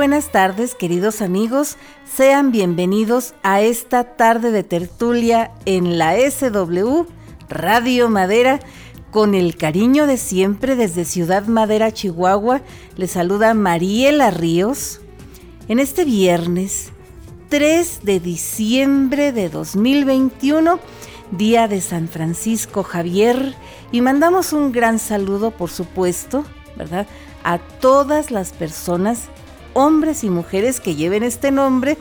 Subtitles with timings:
[0.00, 1.76] Buenas tardes, queridos amigos.
[2.10, 7.04] Sean bienvenidos a esta tarde de tertulia en la SW
[7.50, 8.60] Radio Madera.
[9.10, 12.62] Con el cariño de siempre desde Ciudad Madera, Chihuahua,
[12.96, 15.02] les saluda Mariela Ríos.
[15.68, 16.92] En este viernes
[17.50, 20.80] 3 de diciembre de 2021,
[21.30, 23.54] día de San Francisco Javier,
[23.92, 27.06] y mandamos un gran saludo, por supuesto, ¿verdad?
[27.44, 29.28] A todas las personas
[29.80, 31.96] hombres y mujeres que lleven este nombre,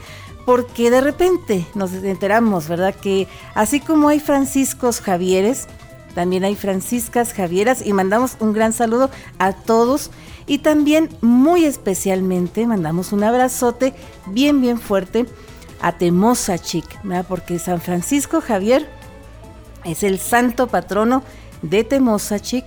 [0.46, 2.96] porque de repente nos enteramos, ¿verdad?
[2.96, 5.68] Que así como hay Franciscos Javieres,
[6.16, 10.12] también hay Franciscas Javieras y mandamos un gran saludo a todos
[10.48, 13.94] y también muy especialmente mandamos un abrazote
[14.26, 15.26] bien, bien fuerte
[15.82, 17.26] a Temosa Chic, ¿verdad?
[17.28, 18.90] Porque San Francisco Javier
[19.86, 21.24] es el santo patrono
[21.62, 22.66] de Temosa Chic,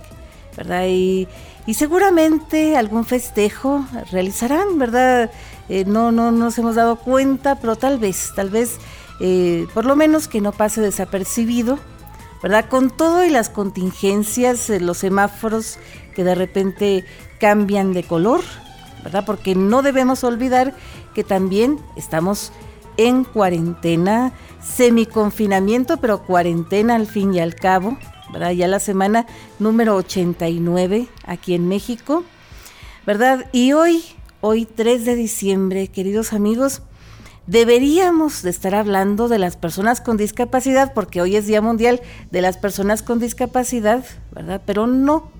[0.55, 0.85] ¿verdad?
[0.87, 1.27] Y
[1.65, 5.31] y seguramente algún festejo realizarán, ¿verdad?
[5.69, 8.77] Eh, no, no nos hemos dado cuenta, pero tal vez, tal vez,
[9.19, 11.79] eh, por lo menos que no pase desapercibido,
[12.41, 12.65] ¿verdad?
[12.67, 15.79] Con todo y las contingencias, eh, los semáforos
[16.13, 17.05] que de repente
[17.39, 18.41] cambian de color,
[19.03, 19.25] ¿verdad?
[19.25, 20.73] Porque no debemos olvidar
[21.15, 22.51] que también estamos
[22.97, 27.97] en cuarentena, semiconfinamiento, pero cuarentena al fin y al cabo,
[28.33, 29.25] ya la semana
[29.59, 32.23] número 89 aquí en México,
[33.05, 33.47] ¿verdad?
[33.51, 34.03] Y hoy,
[34.41, 36.81] hoy 3 de diciembre, queridos amigos,
[37.47, 42.01] deberíamos de estar hablando de las personas con discapacidad, porque hoy es Día Mundial
[42.31, 44.61] de las Personas con Discapacidad, ¿verdad?
[44.65, 45.31] Pero no,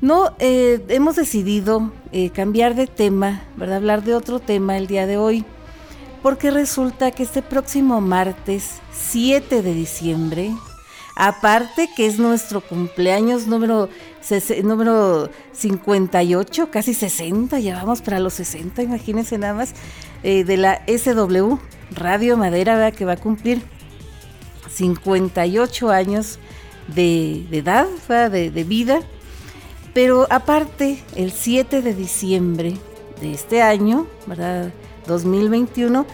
[0.00, 3.76] no, eh, hemos decidido eh, cambiar de tema, ¿verdad?
[3.76, 5.44] Hablar de otro tema el día de hoy,
[6.22, 10.50] porque resulta que este próximo martes 7 de diciembre,
[11.14, 13.88] Aparte que es nuestro cumpleaños número,
[14.64, 19.74] número 58, casi 60, ya vamos para los 60, imagínense nada más,
[20.22, 21.56] eh, de la SW
[21.94, 23.62] Radio Madera, que va a cumplir
[24.70, 26.38] 58 años
[26.88, 29.00] de, edad, de, de vida.
[29.92, 32.74] Pero aparte, el 7 de diciembre
[33.20, 34.72] de este año, ¿verdad?
[35.06, 36.06] 2021,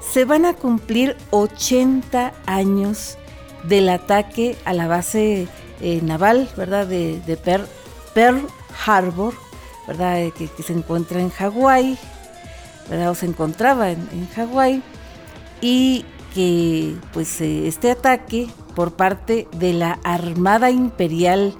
[0.00, 3.18] se van a cumplir 80 años
[3.68, 5.48] del ataque a la base
[5.80, 6.86] eh, naval, ¿verdad?
[6.86, 7.20] De,
[8.14, 8.46] Pearl,
[8.86, 9.34] Harbor,
[9.86, 10.22] ¿verdad?
[10.22, 11.98] Eh, que, se encuentra en Hawái,
[12.88, 13.10] ¿verdad?
[13.10, 14.82] O se encontraba en, Hawái
[15.60, 21.54] y que pues eh, este ataque por parte de la Armada Imperial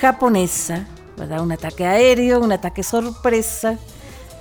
[0.00, 1.40] japonesa, ¿verdad?
[1.40, 3.78] Un ataque aéreo, un ataque sorpresa,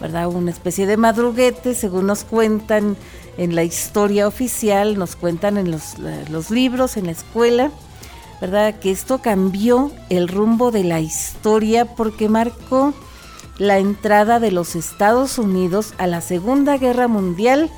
[0.02, 0.28] ¿verdad?
[0.28, 2.98] Una especie de madruguete, según nos cuentan
[3.38, 5.96] en la historia oficial, nos cuentan en los,
[6.30, 7.72] los libros, en la escuela,
[8.42, 8.80] ¿verdad?
[8.80, 12.94] Que esto cambió el rumbo de la historia porque marcó
[13.58, 17.70] la entrada de los Estados Unidos a la Segunda Guerra Mundial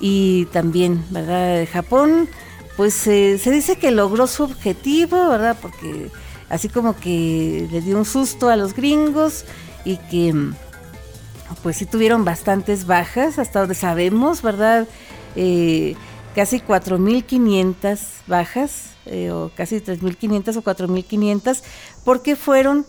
[0.00, 1.66] y también, ¿verdad?
[1.72, 2.28] Japón,
[2.76, 5.56] pues eh, se dice que logró su objetivo, ¿verdad?
[5.60, 6.10] Porque
[6.48, 9.44] así como que le dio un susto a los gringos
[9.84, 10.34] y que
[11.62, 14.88] pues sí tuvieron bastantes bajas, hasta donde sabemos, ¿verdad?
[15.36, 15.94] Eh,
[16.34, 21.62] casi 4.500 bajas, eh, o casi 3.500 o 4.500,
[22.04, 22.86] porque fueron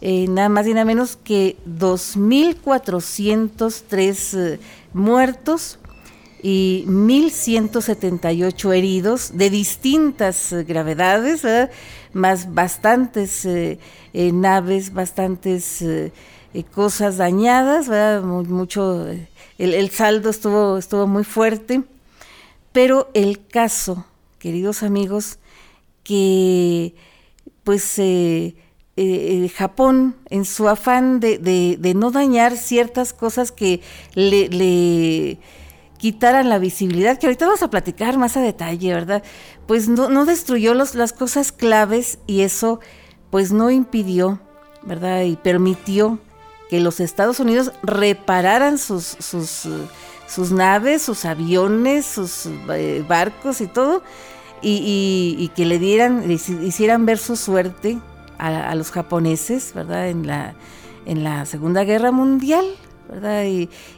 [0.00, 4.58] eh, nada más y nada menos que 2.403
[4.92, 5.78] muertos
[6.42, 11.42] y 1.178 heridos de distintas gravedades,
[12.14, 13.46] más bastantes
[14.14, 15.84] naves, bastantes
[16.74, 17.88] cosas dañadas,
[18.22, 19.06] mucho,
[19.58, 21.82] el, saldo estuvo, estuvo muy fuerte,
[22.72, 24.04] pero el caso,
[24.38, 25.38] queridos amigos,
[26.02, 26.94] que
[27.62, 28.56] pues eh,
[28.96, 33.80] eh, Japón, en su afán de, no dañar ciertas cosas que
[34.14, 35.38] le,
[35.98, 39.22] quitaran la visibilidad, que ahorita vamos a platicar más a detalle, ¿verdad?
[39.66, 42.80] Pues no, no destruyó los, las cosas claves y eso
[43.30, 44.40] pues no impidió,
[44.82, 45.22] ¿verdad?
[45.22, 46.18] Y permitió
[46.70, 49.68] que los Estados Unidos repararan sus, sus,
[50.28, 54.04] sus naves, sus aviones, sus eh, barcos y todo,
[54.62, 57.98] y, que le dieran, hicieran ver su suerte
[58.38, 60.10] a, los japoneses, ¿verdad?
[60.10, 60.54] En la,
[61.06, 62.64] en la Segunda Guerra Mundial,
[63.08, 63.46] ¿verdad?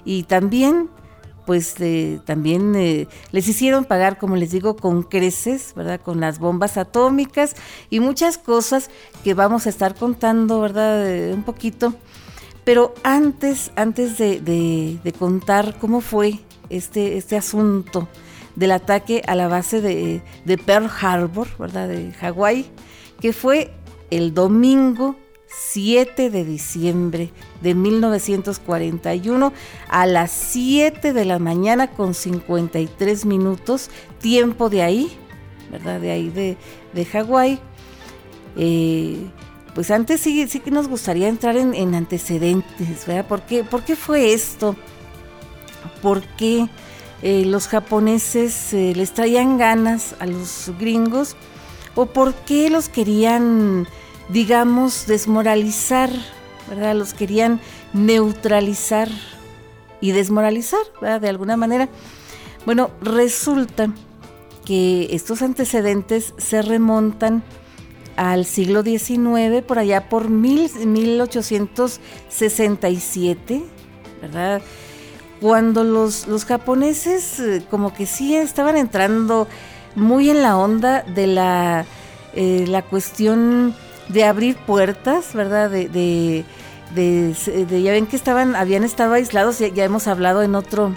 [0.05, 0.89] Y, también,
[1.45, 6.01] pues, eh, también eh, les hicieron pagar, como les digo, con creces, ¿verdad?
[6.01, 7.55] Con las bombas atómicas
[7.91, 8.89] y muchas cosas
[9.25, 11.35] que vamos a estar contando, ¿verdad?
[11.35, 11.95] un poquito
[12.65, 16.39] pero antes, antes de, contar cómo fue
[16.71, 18.09] este, este asunto
[18.55, 20.23] del ataque a la base de,
[20.65, 21.89] Pearl Harbor, ¿verdad?
[21.89, 22.67] De Hawái,
[23.21, 23.73] que fue
[24.11, 25.17] el domingo
[25.47, 27.31] 7 de diciembre
[27.61, 29.53] de 1941
[29.89, 35.13] a las 7 de la mañana con 53 minutos, tiempo de ahí,
[35.71, 36.01] ¿verdad?
[36.01, 36.57] De ahí de,
[36.95, 37.59] de Hawái.
[38.57, 39.31] Eh,
[39.75, 43.27] pues antes sí, sí que nos gustaría entrar en, antecedentes, ¿verdad?
[43.27, 44.77] ¿Por qué, fue esto?
[46.03, 46.69] ¿Por qué
[47.23, 51.37] eh, los japoneses eh, les traían ganas a los gringos?
[51.95, 53.87] ¿O por qué los querían,
[54.29, 56.11] digamos, desmoralizar?
[56.69, 56.95] ¿Verdad?
[56.95, 57.61] Los querían
[57.95, 59.09] neutralizar
[60.01, 61.21] y desmoralizar, ¿verdad?
[61.21, 61.89] De alguna manera.
[62.67, 63.89] Bueno, resulta
[64.67, 67.43] que estos antecedentes se remontan
[68.17, 73.63] al siglo XIX, por allá por mil, 1867,
[74.21, 74.61] ¿verdad?
[75.41, 79.49] Cuando los, los japoneses eh, como que sí estaban entrando
[79.95, 81.85] muy en la onda de la,
[82.35, 83.75] eh, la cuestión
[84.09, 85.71] de abrir puertas, ¿verdad?
[85.71, 86.45] De,
[86.95, 90.95] de, ya ven que estaban, habían estado aislados, ya, hemos hablado en otro,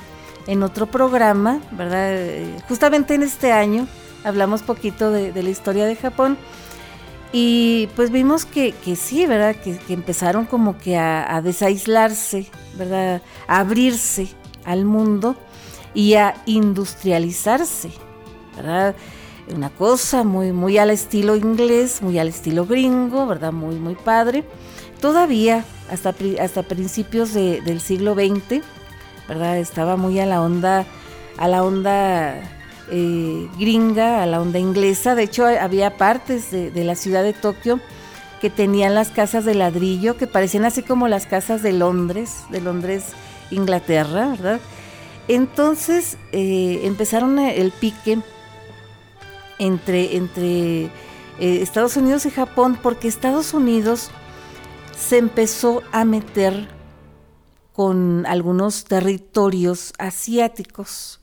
[0.48, 2.10] en otro programa, ¿verdad?
[2.12, 3.88] Eh, justamente en este año
[4.24, 6.38] hablamos poquito de la historia de Japón
[7.38, 9.58] y pues vimos que, sí, ¿verdad?
[9.58, 12.48] Que, empezaron como que a, desaislarse,
[12.78, 13.22] ¿verdad?
[13.46, 14.30] A abrirse
[14.64, 15.36] al mundo
[15.94, 17.92] y a industrializarse,
[18.56, 18.96] ¿verdad?
[19.54, 23.52] Una cosa muy, muy al estilo inglés, muy al estilo gringo, ¿verdad?
[23.52, 24.46] Muy, muy padre.
[25.02, 28.64] Todavía, hasta, hasta principios del siglo XX,
[29.28, 29.58] ¿verdad?
[29.58, 30.86] Estaba muy a la onda,
[31.36, 32.55] a la onda
[32.92, 35.16] eh, gringa, a la onda inglesa.
[35.16, 37.80] De hecho, había partes de, la ciudad de Tokio
[38.42, 42.62] que tenían las casas de ladrillo, que parecían así como las casas de Londres, de
[42.62, 43.06] Londres,
[43.50, 44.60] Inglaterra, ¿verdad?
[45.28, 48.20] Entonces eh, empezaron el pique
[49.58, 50.90] entre, eh,
[51.40, 54.12] Estados Unidos y Japón, porque Estados Unidos
[54.98, 56.68] se empezó a meter
[57.74, 61.20] con algunos territorios asiáticos.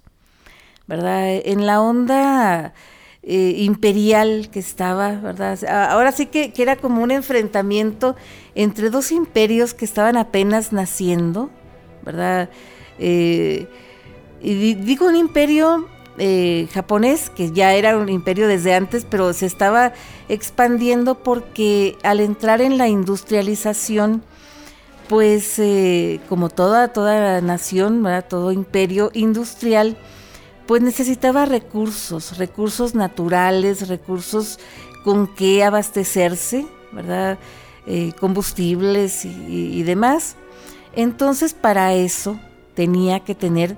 [0.93, 1.41] ¿Verdad?
[1.47, 2.75] En la onda
[3.23, 5.59] eh, imperial que estaba, ¿verdad?
[5.65, 8.15] Ahora sí que, era como un enfrentamiento
[8.55, 11.49] entre dos imperios que estaban apenas naciendo,
[12.05, 12.51] ¿verdad?
[12.99, 13.69] Eh,
[14.43, 19.47] y digo un imperio eh, japonés, que ya era un imperio desde antes, pero se
[19.47, 19.95] estaba
[20.29, 24.23] expandiendo porque al entrar en la industrialización,
[25.09, 25.59] pues
[26.29, 28.27] como toda, toda nación, ¿verdad?
[28.29, 29.97] todo imperio industrial,
[30.67, 34.59] pues necesitaba recursos, recursos naturales, recursos
[35.05, 37.39] con que abastecerse, ¿verdad?
[37.87, 40.37] Eh, combustibles y, demás.
[40.95, 42.39] Entonces para eso
[42.75, 43.77] tenía que tener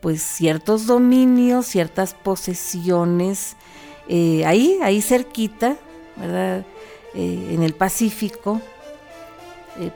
[0.00, 3.56] pues ciertos dominios, ciertas posesiones,
[4.08, 5.76] eh, ahí, ahí cerquita,
[6.16, 6.66] ¿verdad?
[7.14, 8.60] Eh, en el Pacífico,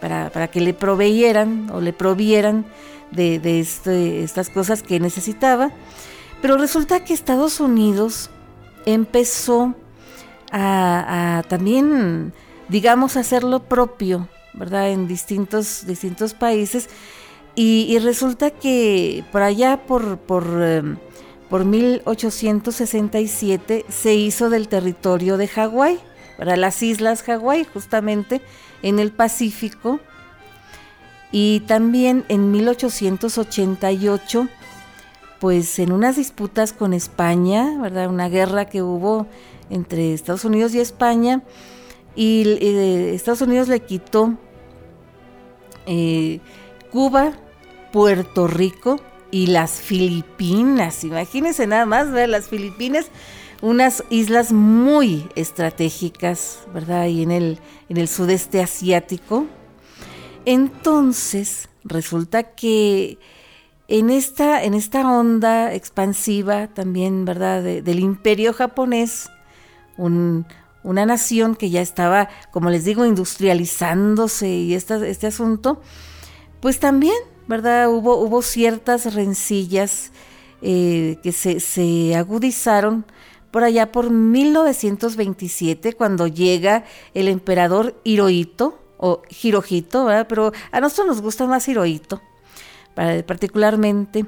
[0.01, 2.65] para, para, que le proveyeran o le provieran
[3.11, 5.71] de, de este, estas cosas que necesitaba.
[6.45, 8.29] Pero resulta que Estados Unidos
[8.85, 9.75] empezó
[10.53, 12.35] a, también,
[12.69, 14.91] digamos, hacer lo propio, ¿verdad?
[14.91, 16.91] En distintos, distintos países.
[17.55, 20.99] Y, resulta que por allá, por, por, em,
[21.49, 25.99] por 1867, se hizo del territorio de Hawái,
[26.37, 28.43] para las islas Hawái, justamente
[28.83, 29.99] en el Pacífico.
[31.33, 34.47] Y también en 1888
[35.41, 38.09] pues en unas disputas con España, ¿verdad?
[38.09, 39.27] Una guerra que hubo
[39.71, 41.43] entre Estados Unidos y España,
[42.17, 42.59] y,
[43.15, 44.35] Estados Unidos le quitó
[45.87, 46.41] eh,
[46.91, 47.33] Cuba,
[47.93, 49.01] Puerto Rico
[49.31, 51.05] y las Filipinas.
[51.05, 52.29] Imagínense nada más, ¿verdad?
[52.29, 53.07] Las Filipinas,
[53.63, 57.07] unas islas muy estratégicas, ¿verdad?
[57.07, 59.47] Y en el, en el sudeste asiático.
[60.45, 63.19] Entonces, resulta que
[63.89, 69.31] en esta, en esta onda expansiva también, ¿verdad?, del imperio japonés,
[69.97, 75.81] una nación que ya estaba, como les digo, industrializándose y este asunto,
[76.61, 80.13] pues también, ¿verdad?, hubo, hubo ciertas rencillas
[80.63, 83.05] eh, que se, se agudizaron
[83.51, 90.27] por allá por 1927, cuando llega el emperador Hirohito, o Hirohito, ¿verdad?
[90.29, 92.23] pero a nosotros nos gusta más Hirohito
[92.95, 94.27] particularmente,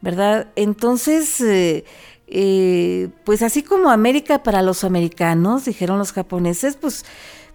[0.00, 0.48] ¿verdad?
[0.56, 1.84] Entonces, eh,
[2.26, 7.04] eh, pues así como América para los americanos, dijeron los japoneses, pues,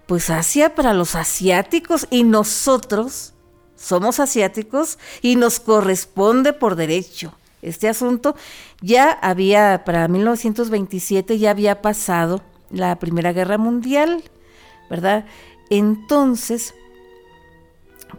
[0.06, 3.34] pues Asia para los asiáticos y nosotros
[3.76, 7.34] somos asiáticos y nos corresponde por derecho.
[7.62, 8.36] Este asunto
[8.82, 14.24] ya había, para 1927 ya había pasado la Primera Guerra Mundial,
[14.90, 15.26] ¿verdad?
[15.70, 16.76] entonces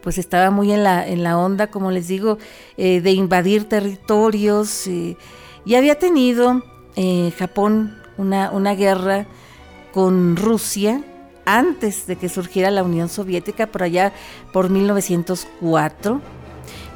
[0.02, 2.38] pues estaba muy en la, en la onda, como les digo,
[2.76, 5.16] eh, de invadir territorios y
[5.74, 6.62] había tenido
[6.96, 9.26] eh, Japón una, una guerra
[9.92, 11.02] con Rusia
[11.46, 14.12] antes de que surgiera la Unión Soviética, por allá
[14.52, 16.20] por 1904,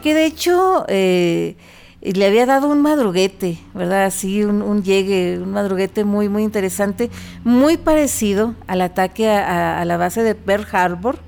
[0.02, 1.56] que de hecho eh,
[2.00, 4.04] le había dado un madruguete, ¿verdad?
[4.04, 7.10] Así, un, llegue, un madruguete muy, muy interesante,
[7.44, 11.18] muy parecido al ataque a, la base de Pearl Harbor,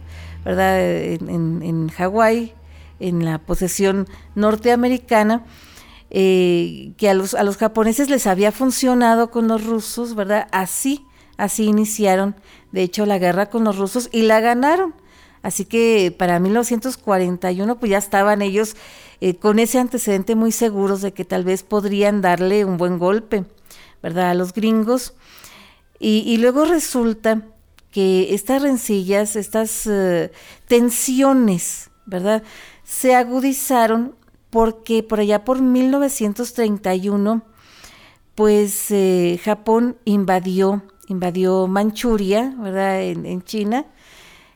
[0.45, 0.81] ¿verdad?
[0.81, 2.55] En, en, Hawái,
[2.99, 5.45] en la posesión norteamericana.
[6.13, 10.49] Eh, que a los, a los japoneses les había funcionado con los rusos, ¿verdad?
[10.51, 11.07] Así,
[11.37, 12.35] así iniciaron,
[12.73, 14.95] de hecho, la guerra con los rusos y la ganaron.
[15.43, 18.77] Así que para 1941 pues ya estaban ellos
[19.21, 23.45] eh, con ese antecedente muy seguros de que tal vez podrían darle un buen golpe,
[24.03, 24.31] ¿verdad?
[24.31, 25.15] A los gringos.
[26.03, 27.43] Y, luego resulta
[27.91, 30.31] que estas rencillas, estas eh,
[30.67, 32.43] tensiones, ¿verdad?
[32.85, 34.15] Se agudizaron
[34.51, 37.43] porque por allá por 1931,
[38.35, 43.03] pues eh, Japón invadió, invadió Manchuria, ¿verdad?
[43.03, 43.87] En, China.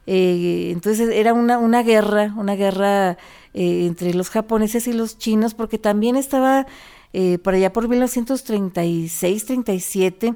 [0.07, 3.19] entonces era una, una guerra, una guerra
[3.57, 6.67] eh, entre los japoneses y los chinos, porque también estaba
[7.13, 10.35] eh, por allá por 1936-37,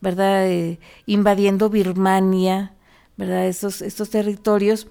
[0.00, 0.46] ¿verdad?
[0.48, 2.74] Eh, invadiendo Birmania,
[3.16, 3.46] ¿verdad?
[3.46, 4.88] Estos, estos territorios.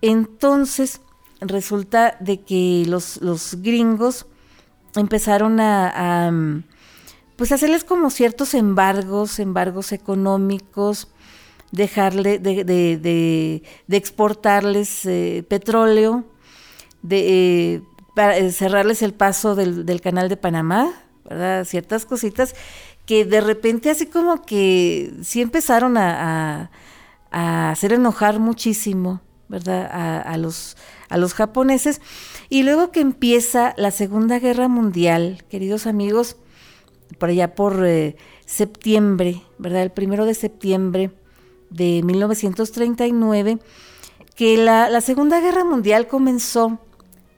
[0.00, 1.00] Entonces,
[1.40, 4.26] resulta de que los, los gringos
[4.96, 6.32] empezaron a,
[7.36, 11.08] pues hacerles como ciertos embargos, embargos económicos,
[11.70, 15.02] dejarle de, de, de, de exportarles
[15.48, 16.24] petróleo,
[17.02, 17.82] de eh,
[18.16, 20.92] eh, cerrarles el paso del, canal de Panamá,
[21.24, 21.64] ¿verdad?
[21.64, 22.54] Ciertas cositas
[23.08, 26.70] que de repente así como que sí empezaron a,
[27.30, 29.88] hacer enojar muchísimo, ¿verdad?
[30.26, 30.76] A, los,
[31.08, 32.02] a los japoneses.
[32.50, 36.36] Y luego que empieza la Segunda Guerra Mundial, queridos amigos,
[37.16, 39.84] por allá por eh, septiembre, ¿verdad?
[39.84, 41.10] El primero de septiembre
[41.70, 43.58] de 1939,
[44.34, 46.78] que la, la Segunda Guerra Mundial comenzó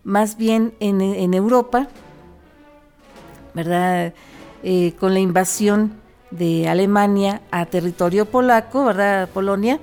[0.03, 1.87] más bien en, Europa,
[3.55, 4.15] ¿verdad?
[4.63, 6.01] Eh, con la invasión
[6.31, 9.29] de Alemania a territorio polaco, ¿verdad?
[9.31, 9.81] Polonia.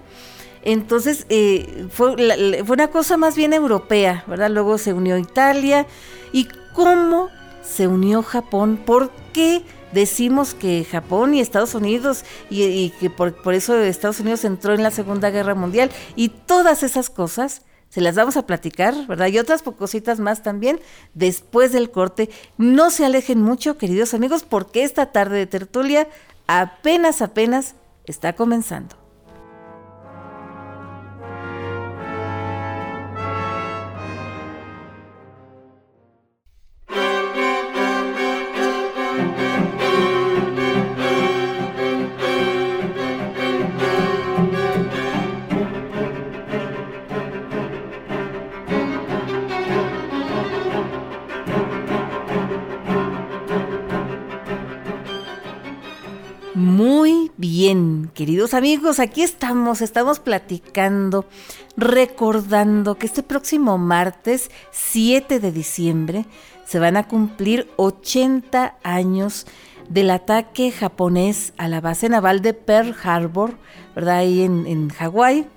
[0.63, 2.15] Entonces eh, fue,
[2.63, 4.51] fue, una cosa más bien europea, ¿verdad?
[4.51, 5.88] Luego se unió Italia.
[6.31, 7.29] ¿Y cómo
[7.63, 8.79] se unió Japón?
[8.86, 14.19] ¿Por qué decimos que Japón y Estados Unidos y, y que por, por, eso Estados
[14.19, 15.89] Unidos entró en la Segunda Guerra Mundial?
[16.15, 19.27] Y todas esas cosas se las vamos a platicar, ¿verdad?
[19.27, 20.79] Y otras cositas más también
[21.13, 22.29] después del corte.
[22.58, 26.08] No se alejen mucho, queridos amigos, porque esta tarde de tertulia
[26.48, 27.75] apenas, apenas
[28.06, 29.06] está comenzando.
[58.54, 61.25] Amigos, aquí estamos, estamos platicando,
[61.75, 66.25] recordando que este próximo martes 7 de diciembre
[66.66, 69.48] se van a cumplir 80 años
[69.89, 73.58] del ataque japonés a la base naval de Pearl Harbor,
[73.96, 74.18] ¿verdad?
[74.18, 75.48] Ahí en, en Hawái.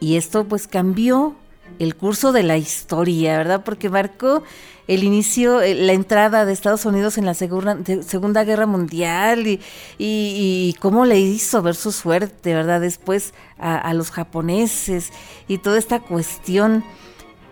[0.00, 1.36] Y esto pues cambió
[1.78, 3.62] el curso de la historia, ¿verdad?
[3.64, 4.42] Porque marcó
[4.86, 9.60] el inicio, eh, la entrada de Estados Unidos en la Segunda, Guerra Mundial
[9.98, 12.80] y, cómo le hizo ver su suerte, ¿verdad?
[12.80, 15.12] Después a, los japoneses
[15.48, 16.84] y toda esta cuestión.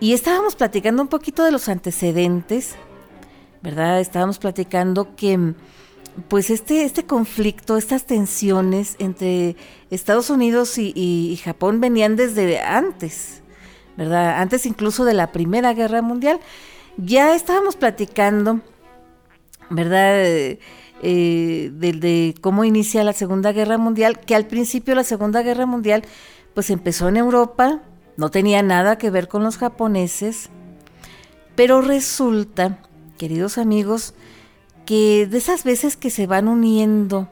[0.00, 2.76] Y estábamos platicando un poquito de los antecedentes,
[3.62, 4.00] ¿verdad?
[4.00, 5.54] Estábamos platicando que
[6.28, 9.56] pues este, este conflicto, estas tensiones entre
[9.90, 13.42] Estados Unidos y Japón venían desde antes,
[13.96, 14.40] ¿verdad?
[14.40, 16.40] Antes incluso de la Primera Guerra Mundial.
[16.96, 18.60] Ya estábamos platicando,
[19.70, 20.58] ¿verdad?
[21.02, 26.02] Eh, de, cómo inicia la Segunda Guerra Mundial, que al principio la Segunda Guerra Mundial
[26.54, 27.82] pues empezó en Europa,
[28.16, 30.50] no tenía nada que ver con los japoneses,
[31.56, 32.78] pero resulta,
[33.18, 34.14] queridos amigos,
[34.86, 37.28] que de esas veces que se van uniendo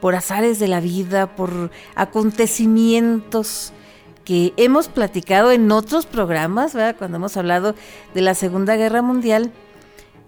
[0.00, 3.72] por azares de la vida, por acontecimientos
[4.28, 6.96] que hemos platicado en otros programas, ¿verdad?
[6.98, 7.74] cuando hemos hablado
[8.12, 9.52] de la Segunda Guerra Mundial,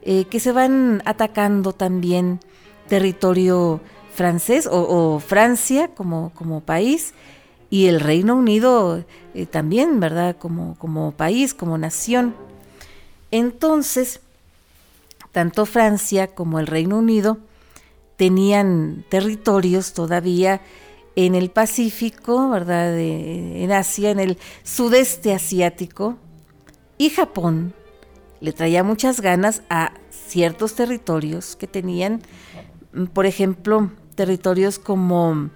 [0.00, 2.40] eh, que se van atacando también
[2.88, 3.82] territorio
[4.14, 7.12] francés o, Francia como, como país
[7.68, 9.04] y el Reino Unido
[9.34, 10.34] eh, también, ¿verdad?
[10.38, 12.34] Como, como país, como nación.
[13.30, 14.20] Entonces,
[15.30, 17.36] tanto Francia como el Reino Unido
[18.16, 20.62] tenían territorios todavía
[21.16, 22.98] en el Pacífico, ¿verdad?
[22.98, 26.16] en Asia, en el sudeste asiático,
[26.98, 27.74] y Japón
[28.40, 32.22] le traía muchas ganas a ciertos territorios que tenían,
[32.92, 35.50] mm, por ejemplo, territorios como,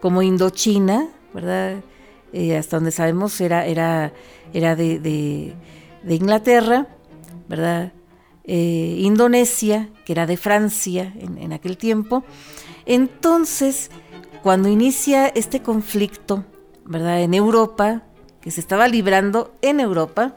[0.00, 1.76] como Indochina, ¿verdad?
[2.32, 4.12] Eh, hasta donde sabemos era, era,
[4.52, 5.54] era de,
[6.08, 6.86] Inglaterra,
[7.48, 7.92] ¿verdad?
[8.44, 12.24] Eh, Indonesia, que era de Francia en, en aquel tiempo.
[12.84, 13.90] Entonces,
[14.46, 16.44] cuando inicia este conflicto,
[16.84, 17.20] ¿verdad?
[17.20, 18.02] En Europa,
[18.40, 20.36] que se estaba librando en Europa,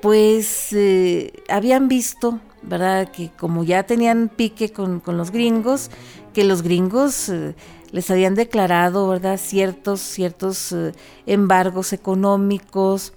[0.00, 3.10] pues eh, habían visto, ¿verdad?
[3.12, 5.90] Que como ya tenían pique con, los gringos,
[6.32, 7.54] que los gringos eh,
[7.92, 9.38] les habían declarado, ¿verdad?
[9.38, 10.92] Ciertos, ciertos eh,
[11.26, 13.12] embargos económicos,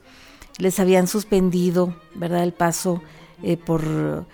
[0.58, 2.44] les habían suspendido, ¿verdad?
[2.44, 3.02] El paso
[3.66, 4.26] por,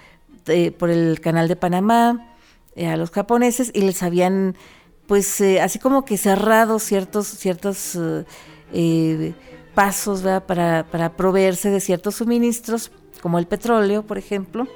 [0.79, 2.35] por el canal de Panamá
[2.75, 4.55] a los japoneses y les habían
[5.07, 8.25] pues eh, así como que cerrado ciertos, ciertos eh,
[8.73, 9.33] eh,
[9.73, 14.67] pasos Para, para proveerse de ciertos suministros, como el petróleo, por ejemplo.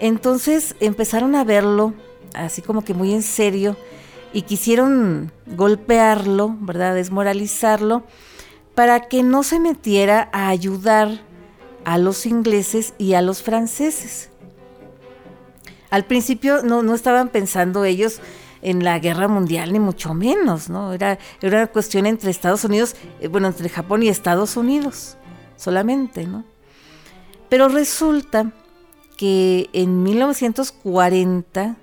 [0.00, 1.94] Entonces empezaron a verlo
[2.34, 3.76] así como que muy en serio
[4.32, 6.94] y quisieron golpearlo, ¿verdad?
[6.94, 8.04] Desmoralizarlo
[8.74, 11.20] para que no se metiera a ayudar
[11.84, 14.30] a los ingleses y a los franceses.
[15.90, 18.20] Al principio no, no estaban pensando ellos
[18.62, 20.92] en la guerra mundial, ni mucho menos, ¿no?
[20.92, 25.16] Era, era una cuestión entre Estados Unidos, eh, bueno, entre Japón y Estados Unidos,
[25.56, 26.44] solamente, ¿no?
[27.48, 28.52] Pero resulta
[29.16, 31.76] que en 1940,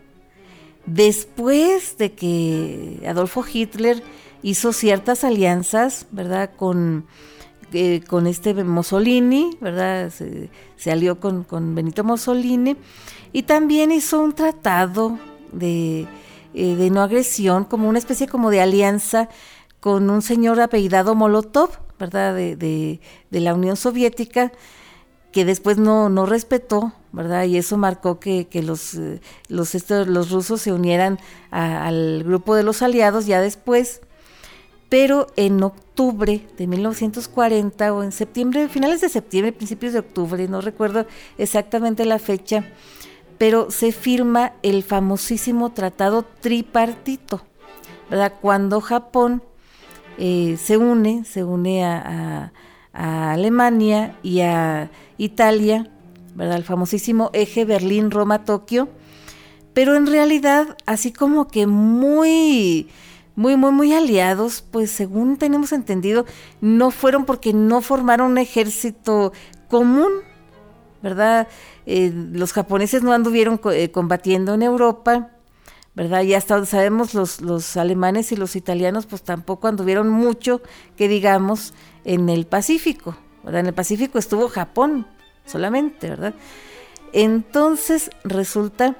[0.86, 4.04] después de que Adolfo Hitler
[4.42, 6.52] hizo ciertas alianzas, ¿verdad?
[6.56, 7.06] Con,
[7.74, 10.12] eh, con este Mussolini, ¿verdad?
[10.12, 12.78] Se, se alió con, con Benito Mussolini
[13.34, 15.18] y también hizo un tratado
[15.52, 16.08] de,
[16.56, 19.30] eh, de no agresión, como una especie como de alianza
[19.80, 22.34] con un señor apellidado Molotov, ¿verdad?
[22.34, 24.52] De, de, la Unión Soviética,
[25.32, 27.44] que después no, no respetó, ¿verdad?
[27.44, 29.76] Y eso marcó que, que los, eh, los,
[30.08, 31.20] los rusos se unieran
[31.52, 34.02] al grupo de los aliados ya después.
[34.90, 40.62] Pero en octubre de 1940 o en septiembre, finales de septiembre, principios de octubre, no
[40.62, 41.06] recuerdo
[41.38, 42.66] exactamente la fecha,
[43.38, 47.42] pero se firma el famosísimo tratado tripartito,
[48.10, 48.34] ¿verdad?
[48.42, 49.44] Cuando Japón
[50.18, 52.52] eh, se une, se une a,
[52.94, 55.90] Alemania y a Italia,
[56.34, 56.56] ¿verdad?
[56.56, 58.88] El famosísimo eje Berlín-Roma-Tokio,
[59.74, 62.88] pero en realidad, así como que muy,
[63.36, 66.26] muy, muy, muy aliados, pues según tenemos entendido,
[66.62, 69.34] no fueron porque no formaron un ejército
[69.68, 70.12] común,
[71.02, 71.48] ¿verdad?
[71.86, 75.32] Eh, los japoneses no anduvieron eh, combatiendo en Europa,
[75.94, 76.24] ¿verdad?
[76.24, 80.62] Y hasta donde sabemos los, los alemanes y los italianos pues tampoco anduvieron mucho,
[80.98, 83.62] que digamos, en el Pacífico, ¿verdad?
[83.62, 85.08] En el Pacífico estuvo Japón
[85.46, 86.34] solamente, ¿verdad?
[87.14, 88.96] Entonces resulta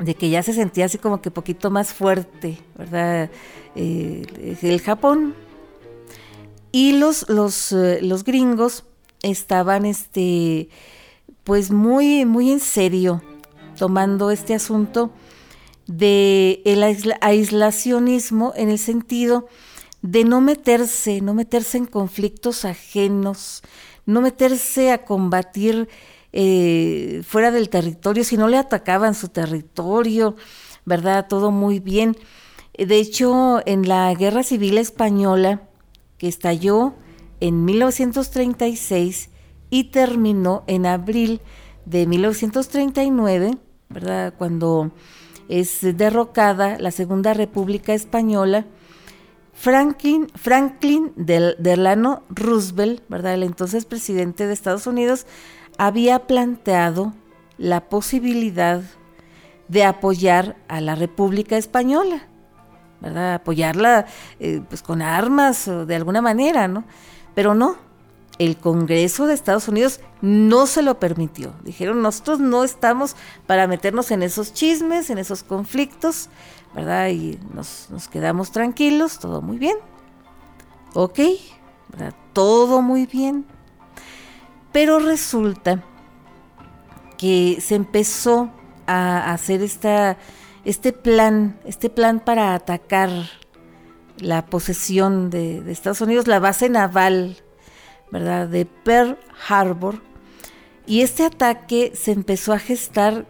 [0.00, 3.30] de que ya se sentía así como que poquito más fuerte, ¿verdad?
[3.74, 5.34] Eh, el Japón.
[6.70, 8.84] Y los, los, los gringos
[9.22, 10.68] estaban este
[11.44, 13.22] pues muy muy en serio
[13.78, 15.12] tomando este asunto
[15.86, 16.84] de el
[17.20, 19.48] aislacionismo en el sentido
[20.02, 23.62] de no meterse, no meterse en conflictos ajenos,
[24.06, 25.88] no meterse a combatir
[26.32, 30.36] eh, fuera del territorio, si no le atacaban su territorio,
[30.84, 31.26] ¿verdad?
[31.28, 32.16] Todo muy bien.
[32.76, 35.62] De hecho, en la Guerra Civil Española,
[36.16, 36.94] que estalló
[37.40, 39.30] en 1936
[39.70, 41.40] y terminó en abril
[41.84, 44.34] de 1939, ¿verdad?
[44.36, 44.92] Cuando
[45.48, 48.66] es derrocada la Segunda República Española,
[49.52, 53.34] Franklin, Franklin Delano Roosevelt, ¿verdad?
[53.34, 55.26] El entonces presidente de Estados Unidos,
[55.78, 57.12] había planteado
[57.56, 58.82] la posibilidad
[59.66, 62.22] de apoyar a la República Española,
[63.00, 63.34] ¿verdad?
[63.34, 64.06] Apoyarla
[64.38, 66.84] eh, pues con armas o de alguna manera, ¿no?
[67.34, 67.76] Pero no,
[68.38, 71.52] el Congreso de Estados Unidos no se lo permitió.
[71.64, 76.28] Dijeron, nosotros no estamos para meternos en esos chismes, en esos conflictos,
[76.74, 77.08] ¿verdad?
[77.08, 79.76] Y nos, quedamos tranquilos, todo muy bien.
[80.94, 81.20] Ok,
[81.88, 82.14] ¿verdad?
[82.32, 83.44] Todo muy bien.
[84.72, 85.82] Pero resulta
[87.16, 88.50] que se empezó
[88.86, 93.10] a hacer este plan, este plan para atacar
[94.20, 97.36] la posesión de, Estados Unidos, la base naval,
[98.10, 98.48] ¿verdad?
[98.48, 100.00] De Pearl Harbor.
[100.86, 103.26] Y este ataque se empezó a gestar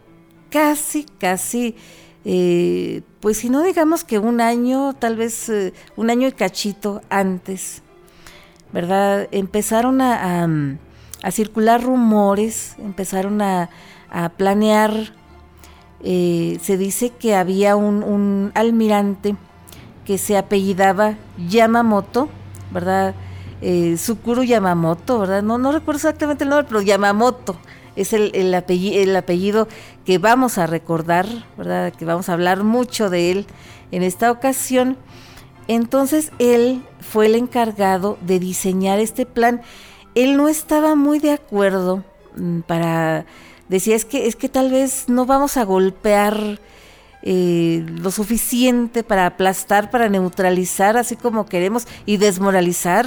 [0.50, 1.76] casi, casi
[2.24, 7.00] eh, pues si no digamos que un año, tal vez eh, un año y cachito
[7.08, 7.82] antes,
[8.72, 9.28] ¿verdad?
[9.30, 10.46] Empezaron a,
[11.30, 13.70] circular rumores, empezaron a,
[14.36, 15.14] planear,
[16.02, 19.36] eh, se dice que había un, almirante
[20.08, 22.30] que se apellidaba Yamamoto,
[22.70, 23.14] ¿verdad?
[23.98, 25.42] Sukuru Yamamoto, ¿verdad?
[25.42, 27.58] No, no recuerdo exactamente el nombre, pero Yamamoto
[27.94, 29.68] es el, apellido,
[30.06, 31.26] que vamos a recordar,
[31.58, 31.92] ¿verdad?
[31.92, 33.46] Que vamos a hablar mucho de él
[33.90, 34.96] en esta ocasión.
[35.66, 39.60] Entonces él fue el encargado de diseñar este plan.
[40.14, 42.02] Él no estaba muy de acuerdo
[42.34, 43.26] mm, para
[43.68, 46.58] decía es que es que tal vez no vamos a golpear
[47.30, 53.04] eh, lo suficiente para aplastar, para neutralizar, así como queremos y desmoralizar,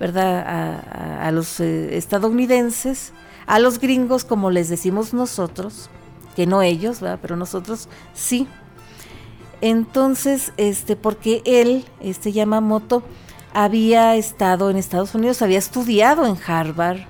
[0.00, 1.20] ¿verdad?
[1.20, 3.12] A, los eh, estadounidenses
[3.46, 5.90] a los gringos, como les decimos nosotros,
[6.34, 8.48] que no ellos, pero nosotros sí.
[9.60, 13.04] Entonces, este, porque él, este Yamamoto,
[13.54, 17.02] había estado en Estados Unidos, había estudiado en Harvard,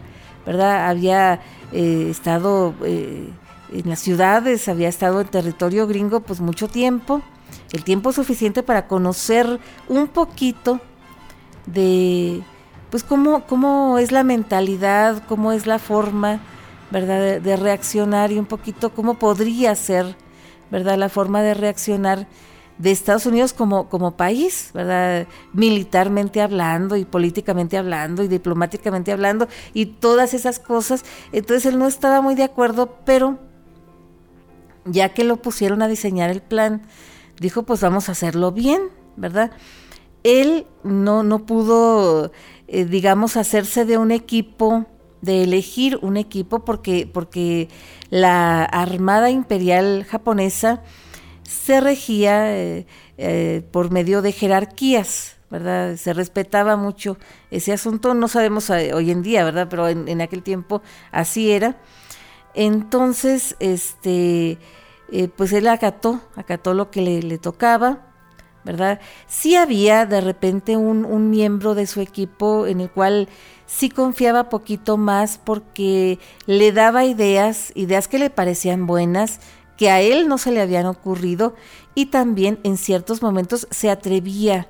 [0.45, 0.91] ¿verdad?
[0.91, 1.41] Había
[1.73, 2.75] eh, estado
[3.73, 7.23] en las ciudades, había estado en territorio gringo pues mucho tiempo,
[7.73, 10.81] el tiempo suficiente para conocer un poquito
[11.67, 12.43] de
[12.91, 16.41] pues cómo, cómo es la mentalidad, cómo es la forma,
[16.91, 20.15] ¿verdad?, de, reaccionar y un poquito cómo podría ser,
[20.71, 22.27] ¿verdad?, la forma de reaccionar
[22.77, 25.27] de Estados Unidos como, como país, ¿verdad?
[25.55, 31.05] Militarmente hablando y políticamente hablando y diplomáticamente hablando y todas esas cosas.
[31.33, 33.39] Entonces él no estaba muy de acuerdo, pero
[34.85, 36.83] ya que lo pusieron a diseñar el plan,
[37.40, 38.83] dijo, pues vamos a hacerlo bien,
[39.16, 39.51] ¿verdad?
[40.23, 42.31] Él no, no pudo
[42.75, 44.87] eh, digamos, hacerse de un equipo,
[45.21, 47.68] de elegir un equipo, porque, porque
[48.09, 50.83] la Armada Imperial japonesa
[51.42, 52.87] se regía eh,
[53.18, 55.97] eh, por medio de jerarquías, ¿verdad?
[55.97, 57.18] Se respetaba mucho
[57.51, 59.66] ese asunto, no sabemos hoy en día, ¿verdad?
[59.68, 61.77] Pero en, aquel tiempo así era.
[62.55, 64.59] Entonces, este,
[65.37, 68.12] pues él acató, acató lo que le tocaba,
[68.65, 69.01] ¿verdad?
[69.27, 73.29] Sí había de repente un, miembro de su equipo en el cual
[73.67, 79.41] sí confiaba poquito más porque le daba ideas, ideas que le parecían buenas,
[79.77, 81.55] que a él no se le habían ocurrido
[81.95, 84.69] y también en ciertos momentos se atrevía a,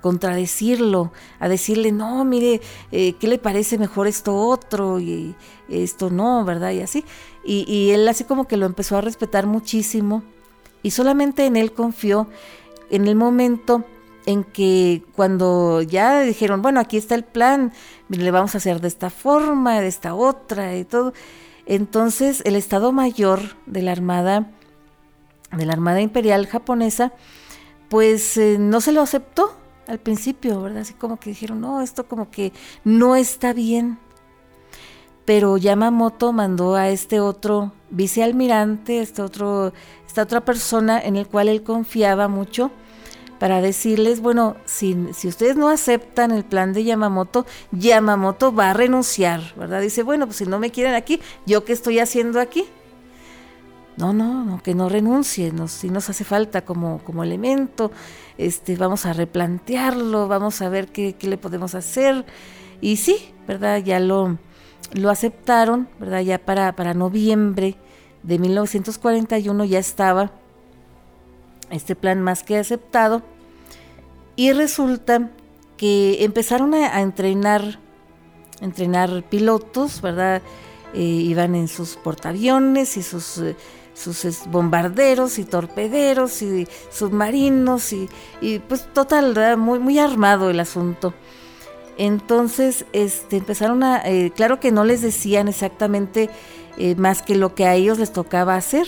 [0.00, 5.00] contradecirlo, a decirle, no, mire, eh, ¿qué le parece mejor esto otro?
[5.00, 5.34] Y
[5.68, 6.70] esto no, ¿verdad?
[6.70, 7.04] Y así.
[7.44, 10.22] Y, y él así como que lo empezó a respetar muchísimo
[10.82, 12.28] y solamente en él confió
[12.90, 13.84] en el momento
[14.26, 17.72] en que cuando ya dijeron, bueno, aquí está el plan,
[18.08, 21.12] le vamos a hacer de esta forma, de esta otra y todo.
[21.66, 24.50] Entonces el Estado Mayor de la Armada,
[25.52, 27.12] de la Armada Imperial japonesa,
[27.92, 29.54] pues eh, no se lo aceptó
[29.86, 30.80] al principio, ¿verdad?
[30.80, 33.98] Así como que dijeron, no, esto como que no está bien.
[35.26, 39.74] Pero Yamamoto mandó a este otro vicealmirante, este otro
[40.06, 42.70] esta otra persona en el cual él confiaba mucho
[43.38, 48.72] para decirles, bueno, si, si ustedes no aceptan el plan de Yamamoto, Yamamoto va a
[48.72, 49.82] renunciar, ¿verdad?
[49.82, 52.64] Dice, bueno, pues si no me quieren aquí, ¿yo qué estoy haciendo aquí?
[53.96, 57.92] No, no, no que no renuncie, si nos hace falta como, como elemento,
[58.38, 62.24] este, vamos a replantearlo, vamos a ver qué, qué le podemos hacer.
[62.80, 63.82] Y sí, ¿verdad?
[63.84, 64.38] Ya lo,
[64.94, 66.20] lo aceptaron, ¿verdad?
[66.20, 67.76] Ya para, para noviembre
[68.22, 70.32] de 1941 ya estaba
[71.70, 73.22] este plan más que aceptado
[74.36, 75.30] y resulta
[75.76, 77.80] que empezaron a, entrenar
[78.60, 80.42] entrenar pilotos, ¿verdad?
[80.94, 83.56] Eh, iban en sus portaaviones y sus, eh,
[83.94, 88.08] sus bombarderos y torpederos y submarinos y,
[88.68, 91.14] pues total, muy, muy armado el asunto.
[91.98, 96.30] Entonces, este, empezaron a, eh, claro que no les decían exactamente
[96.78, 98.86] eh, más que lo que a ellos les tocaba hacer,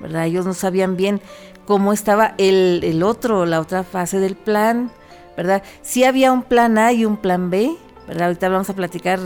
[0.00, 0.26] ¿verdad?
[0.26, 1.22] Ellos no sabían bien
[1.64, 4.90] cómo estaba el, el otro, la otra fase del plan,
[5.36, 5.62] ¿verdad?
[5.82, 7.74] Sí había un plan A y un plan B,
[8.06, 8.26] ¿verdad?
[8.26, 9.18] Ahorita vamos a platicar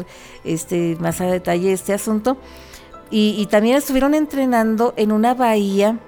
[0.45, 2.37] este, más a detalle este asunto.
[3.13, 5.99] Y, también estuvieron entrenando en una bahía,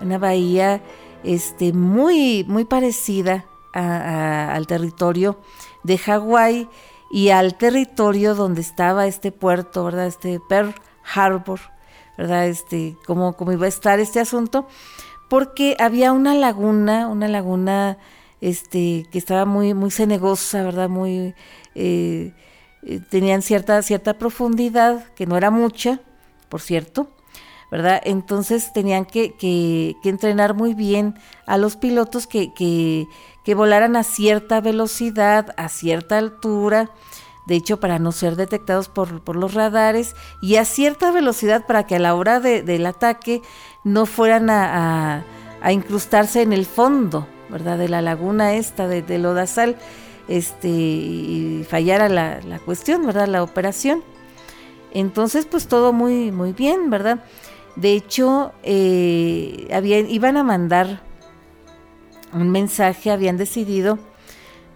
[0.00, 0.80] una bahía
[1.24, 5.38] este, muy, muy parecida al territorio
[5.82, 6.68] de Hawái
[7.10, 10.06] y al territorio donde estaba este puerto, ¿verdad?
[10.06, 10.74] Este Pearl
[11.14, 11.60] Harbor,
[12.16, 12.46] ¿verdad?
[12.46, 14.68] Este, cómo, cómo iba a estar este asunto,
[15.28, 17.98] porque había una laguna, una laguna
[18.40, 20.88] este, que estaba muy, muy cenegosa, ¿verdad?
[20.88, 21.34] Muy,
[21.74, 22.32] eh,
[22.82, 26.00] eh, tenían cierta, cierta profundidad, que no era mucha,
[26.48, 27.08] por cierto,
[27.70, 28.00] ¿verdad?
[28.04, 31.14] Entonces tenían que, que, entrenar muy bien
[31.46, 33.06] a los pilotos que, que,
[33.44, 36.90] que, volaran a cierta velocidad, a cierta altura,
[37.46, 41.96] de hecho para no ser detectados por, los radares, y a cierta velocidad para que
[41.96, 43.42] a la hora de, del ataque
[43.84, 45.24] no fueran a,
[45.60, 47.76] a, incrustarse en el fondo, ¿verdad?
[47.76, 49.76] De la laguna esta, de, de Lodazal,
[50.26, 53.28] este, y fallara la, la cuestión, ¿verdad?
[53.28, 54.02] La operación.
[54.92, 57.24] Entonces, pues todo muy, muy bien, ¿verdad?
[57.76, 59.68] De hecho, eh,
[60.08, 61.02] iban a mandar
[62.32, 63.98] un mensaje, habían decidido,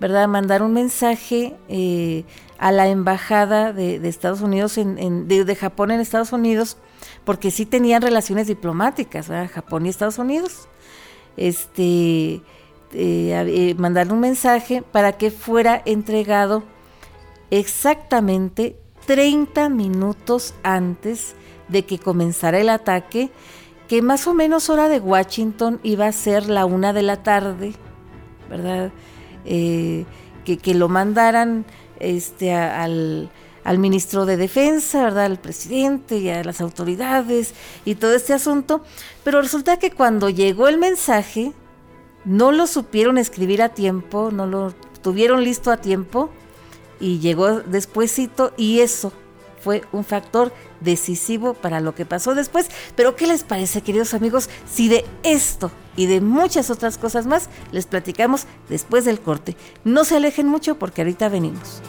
[0.00, 0.28] ¿verdad?
[0.28, 2.24] Mandar un mensaje eh,
[2.58, 6.76] a la embajada de, Estados Unidos, en, de, Japón en Estados Unidos,
[7.24, 9.50] porque sí tenían relaciones diplomáticas, ¿verdad?
[9.52, 10.68] Japón y Estados Unidos.
[11.36, 12.42] Este,
[12.92, 16.62] eh, mandar un mensaje para que fuera entregado
[17.50, 21.34] exactamente 30 minutos antes
[21.68, 23.30] de que comenzara el ataque,
[23.88, 27.74] que más o menos hora de Washington iba a ser la una de la tarde,
[28.48, 28.92] ¿verdad?
[29.44, 30.04] Eh,
[30.44, 31.64] que, lo mandaran
[31.98, 33.30] este, al,
[33.64, 35.26] al, ministro de Defensa, ¿verdad?
[35.26, 38.82] Al presidente y a las autoridades y todo este asunto.
[39.24, 41.52] Pero resulta que cuando llegó el mensaje,
[42.24, 46.30] no lo supieron escribir a tiempo, no lo tuvieron listo a tiempo
[47.02, 49.12] y llegó despuésito y eso
[49.60, 52.68] fue un factor decisivo para lo que pasó después.
[52.96, 57.48] Pero ¿qué les parece, queridos amigos, si de esto y de muchas otras cosas más
[57.72, 59.56] les platicamos después del corte?
[59.84, 61.82] No se alejen mucho porque ahorita venimos.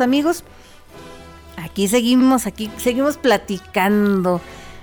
[0.00, 0.44] Amigos,
[1.56, 4.40] aquí seguimos, aquí seguimos platicando,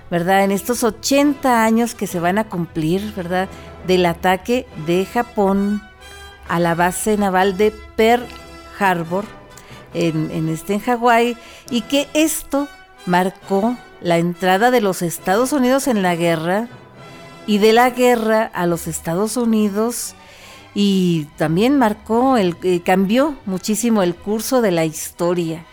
[0.10, 0.44] ¿verdad?
[0.44, 3.50] En estos 80 años que se van a cumplir, ¿verdad?
[3.88, 5.82] Del ataque de Japón
[6.48, 8.26] a la base naval de Pearl
[8.80, 9.26] Harbor
[9.94, 11.38] en, en este en Hawái
[11.70, 12.68] y que esto
[13.06, 16.68] marcó la entrada de los Estados Unidos en la guerra
[17.48, 20.16] y de la guerra a los Estados Unidos
[20.74, 25.66] y también marcó, el, eh, cambió muchísimo el curso de la historia,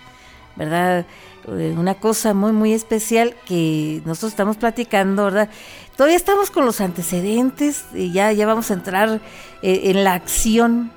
[0.57, 1.07] ¿verdad?
[1.47, 5.49] Eh, una cosa muy, muy especial que nosotros estamos platicando, ¿verdad?
[5.97, 9.21] Todavía estamos con los antecedentes, y ya, ya vamos a entrar
[9.63, 10.93] eh, en la acción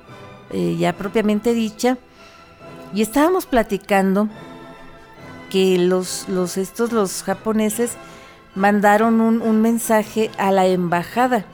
[0.78, 1.96] ya propiamente dicha.
[2.92, 4.28] Y estábamos platicando
[5.48, 7.92] que los, los, estos, los japoneses,
[8.54, 11.46] mandaron un, un mensaje a la embajada,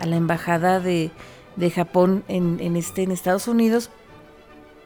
[0.00, 1.10] a la embajada de,
[1.58, 3.90] de Japón en, este, en Estados Unidos,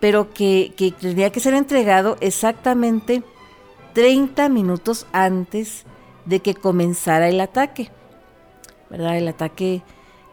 [0.01, 3.23] pero que, que tenía que ser entregado exactamente
[3.93, 5.85] 30 minutos antes
[6.25, 7.91] de que comenzara el ataque.
[8.91, 9.17] ¿Verdad?
[9.17, 9.83] El ataque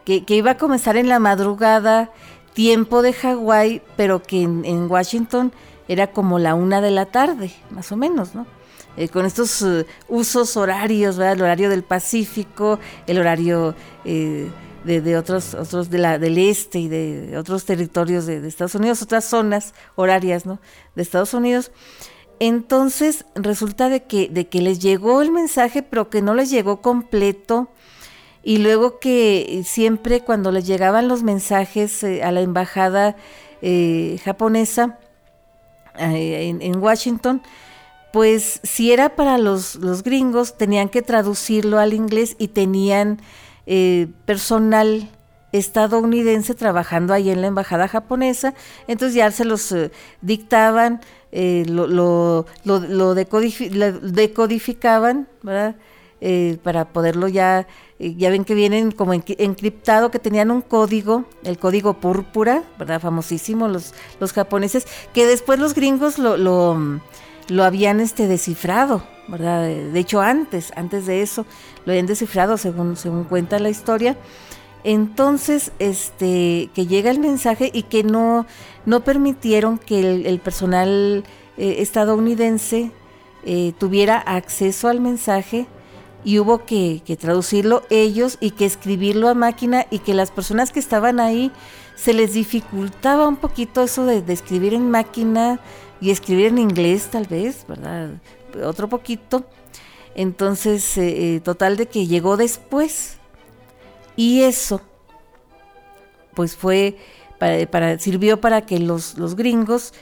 [0.06, 2.12] que, iba a comenzar en la madrugada,
[2.54, 5.52] tiempo de Hawái, pero que en, Washington
[5.88, 8.48] era como la una de la tarde, más o menos, ¿no?
[8.98, 11.34] Eh, con estos uh, usos horarios, ¿verdad?
[11.34, 14.50] El horario del Pacífico, el horario eh,
[14.84, 19.26] de, otros, otros de la, del este y de otros territorios de, Estados Unidos, otras
[19.26, 20.60] zonas horarias ¿no?
[20.96, 21.72] de Estados Unidos.
[22.40, 26.82] Entonces resulta de que, de que les llegó el mensaje, pero que no les llegó
[26.82, 27.70] completo.
[28.42, 33.18] Y luego que siempre cuando les llegaban los mensajes eh, a la embajada
[33.62, 34.98] eh, japonesa
[35.98, 37.42] eh, en, en, Washington,
[38.14, 43.20] pues si era para los, los gringos, tenían que traducirlo al inglés y tenían
[43.66, 45.10] eh, personal
[45.52, 48.54] estadounidense trabajando ahí en la embajada japonesa,
[48.88, 49.92] entonces ya se los eh,
[50.22, 52.46] dictaban, eh, lo,
[53.14, 55.76] decodificaban, ¿verdad?
[56.64, 57.66] para poderlo ya,
[57.98, 63.00] ya ven que vienen como encriptado, que tenían un código, el código púrpura, ¿verdad?
[63.00, 67.00] Famosísimo los, los japoneses, que después los gringos lo, lo,
[67.48, 69.64] lo habían este, descifrado, ¿verdad?
[69.64, 71.46] De hecho, antes, antes de eso,
[71.86, 74.18] lo habían descifrado según, según cuenta la historia.
[74.84, 78.46] Entonces, este, que llega el mensaje y que no,
[78.86, 81.24] no permitieron que el, personal
[81.58, 82.92] eh, estadounidense
[83.44, 85.68] eh, tuviera acceso al mensaje
[86.24, 90.80] y hubo que, traducirlo ellos y que escribirlo a máquina y que las personas que
[90.80, 91.52] estaban ahí
[91.96, 95.60] se les dificultaba un poquito eso de, escribir en máquina
[96.02, 98.12] y escribir en inglés tal vez, ¿verdad?
[98.64, 99.46] Otro poquito.
[100.16, 103.18] Entonces, eh, eh, total de que llegó después.
[104.16, 104.82] Y eso,
[106.34, 106.98] pues fue,
[107.38, 109.94] para, sirvió para que los, los gringos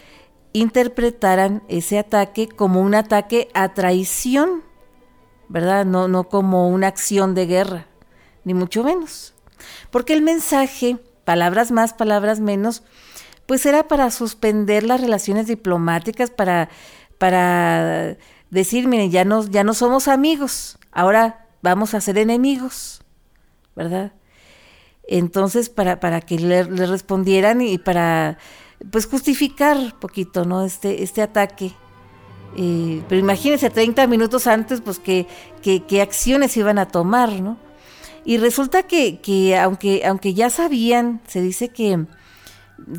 [0.54, 4.64] interpretaran ese ataque como un ataque a traición,
[5.50, 5.86] ¿verdad?
[5.86, 7.86] No, no como una acción de guerra,
[8.44, 9.36] ni mucho menos.
[9.92, 12.84] Porque el mensaje palabras más, palabras menos,
[13.48, 16.70] pues era para suspender las relaciones diplomáticas, para,
[17.18, 18.16] para
[18.50, 23.02] decir, miren, ya no, ya no somos amigos, ahora vamos a ser enemigos,
[23.76, 24.14] ¿verdad?
[25.08, 28.38] Entonces, para, para que le, respondieran y para,
[28.92, 30.66] pues, justificar poquito, ¿no?
[30.66, 31.74] Este, este ataque.
[32.56, 35.28] Eh, pero imagínense, 30 minutos antes, pues, qué,
[35.62, 37.58] qué acciones iban a tomar, ¿no?
[38.28, 42.06] Y resulta que, que aunque, aunque ya sabían, se dice que,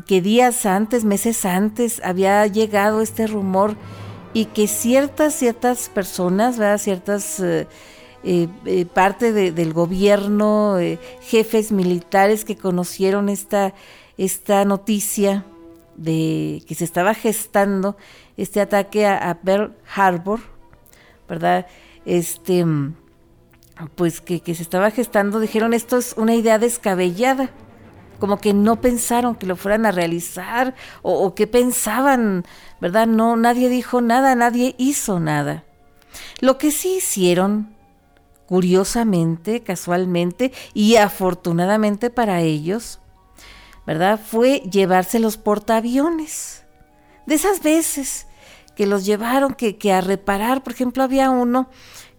[0.07, 3.77] que días antes, meses antes, había llegado este rumor
[4.33, 6.77] y que ciertas, ciertas personas, ¿verdad?
[6.77, 7.67] ciertas eh,
[8.23, 10.77] eh, eh parte del gobierno,
[11.21, 13.73] jefes militares que conocieron esta,
[14.17, 15.45] esta noticia
[15.95, 17.97] de que se estaba gestando
[18.37, 20.39] este ataque a, a Pearl Harbor,
[21.27, 21.67] ¿verdad?
[22.05, 22.65] Este
[23.95, 27.49] pues que, se estaba gestando, dijeron esto es una idea descabellada,
[28.19, 32.45] como que no pensaron que lo fueran a realizar o, o que pensaban,
[32.79, 33.07] ¿verdad?
[33.07, 35.63] No, nadie dijo nada, nadie hizo nada.
[36.39, 37.75] Lo que sí hicieron,
[38.47, 42.99] curiosamente, casualmente y afortunadamente para ellos,
[43.85, 44.19] ¿verdad?
[44.23, 46.63] Fue llevarse los portaaviones.
[47.25, 48.27] De esas veces
[48.75, 51.69] que los llevaron, que, a reparar, por ejemplo, había uno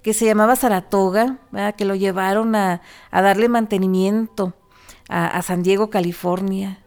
[0.03, 1.39] que se llamaba Saratoga,
[1.77, 4.55] que lo llevaron a, darle mantenimiento
[5.11, 6.79] a, San Diego, California,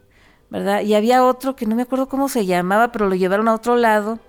[0.49, 0.81] ¿verdad?
[0.81, 3.75] Y había otro que no me acuerdo cómo se llamaba, pero lo llevaron a otro
[3.75, 4.19] lado,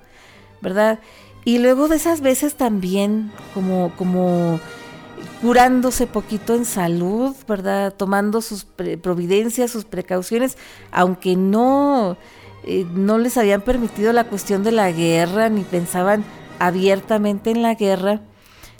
[0.60, 0.98] ¿verdad?
[1.44, 4.58] Y luego de esas veces también, como, como
[5.40, 7.94] curándose poquito en salud, ¿verdad?
[7.94, 10.58] Tomando sus providencias, sus precauciones,
[10.90, 12.16] aunque no,
[12.64, 16.24] eh, no les habían permitido la cuestión de la guerra, ni pensaban
[16.58, 18.22] abiertamente en la guerra,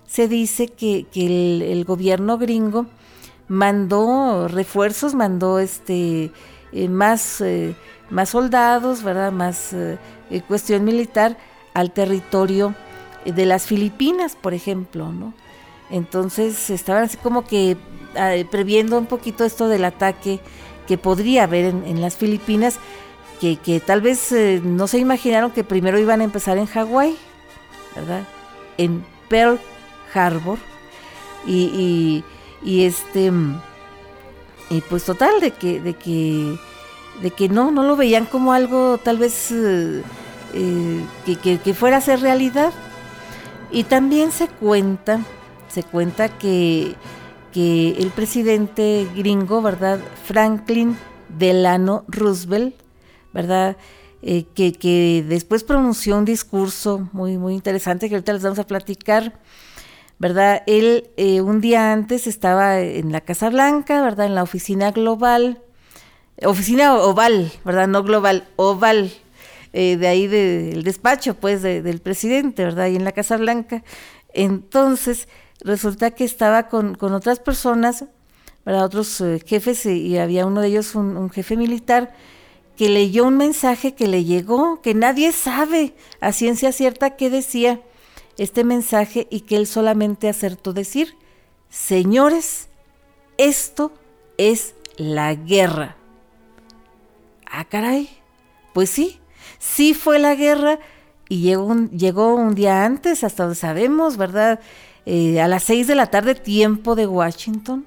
[0.06, 2.86] se dice que, el, gobierno gringo
[3.48, 6.30] mandó refuerzos, mandó este
[6.72, 7.76] eh, más, eh,
[8.10, 9.32] más soldados, ¿verdad?
[9.32, 9.98] Más eh,
[10.48, 11.36] cuestión militar
[11.74, 12.74] al territorio
[13.24, 15.34] de las Filipinas, por ejemplo, ¿no?
[15.90, 17.76] Entonces estaban así como que
[18.50, 20.40] previendo un poquito esto del ataque
[20.86, 22.78] que podría haber en, las Filipinas,
[23.40, 27.16] que, que tal vez no se imaginaron que primero iban a empezar en Hawái,
[27.96, 28.22] ¿verdad?
[28.78, 29.58] En Pearl
[30.14, 30.58] Harbor.
[31.46, 32.24] Y,
[32.64, 33.30] este
[34.70, 36.58] y pues total de que de que
[37.22, 40.02] de que no no lo veían como algo tal vez eh,
[41.24, 42.72] que, que, fuera a ser realidad.
[43.70, 45.20] Y también se cuenta
[45.68, 46.94] se cuenta que
[47.52, 50.96] que el presidente gringo verdad Franklin
[51.28, 52.74] Delano Roosevelt
[53.32, 53.76] verdad
[54.22, 58.66] eh, que, que después pronunció un discurso muy muy interesante que ahorita les vamos a
[58.66, 59.40] platicar
[60.18, 60.62] ¿verdad?
[60.66, 64.26] Él eh, un día antes estaba en la Casa Blanca, ¿verdad?
[64.26, 65.62] En la oficina global,
[66.42, 67.88] oficina oval, ¿verdad?
[67.88, 69.12] No global, oval,
[69.72, 72.84] eh, de ahí del despacho, pues, del presidente, ¿verdad?
[72.84, 73.82] Ahí en la Casa Blanca.
[74.32, 75.28] Entonces,
[75.60, 78.04] resulta que estaba con, otras personas,
[78.64, 78.84] ¿verdad?
[78.84, 82.14] Otros eh, jefes, y había uno de ellos, un jefe militar,
[82.76, 87.80] que leyó un mensaje que le llegó, que nadie sabe a ciencia cierta qué decía
[88.38, 91.16] este mensaje y que él solamente acertó decir,
[91.68, 92.68] señores,
[93.36, 93.92] esto
[94.38, 95.96] es la guerra.
[97.50, 98.08] Ah, caray,
[98.72, 99.20] pues sí,
[99.58, 100.78] sí fue la guerra
[101.28, 104.60] y llegó un, llegó un día antes, hasta donde sabemos, ¿verdad?
[105.06, 107.86] Eh, a las seis de la tarde, tiempo de Washington,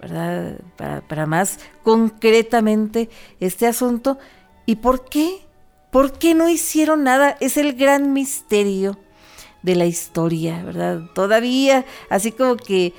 [0.00, 0.58] ¿verdad?
[0.76, 3.08] Para, para más concretamente
[3.38, 4.18] este asunto.
[4.66, 5.46] ¿Y por qué?
[5.90, 7.36] ¿Por qué no hicieron nada?
[7.40, 8.98] Es el gran misterio
[9.62, 11.02] de la historia, ¿verdad?
[11.14, 12.94] Todavía, así como que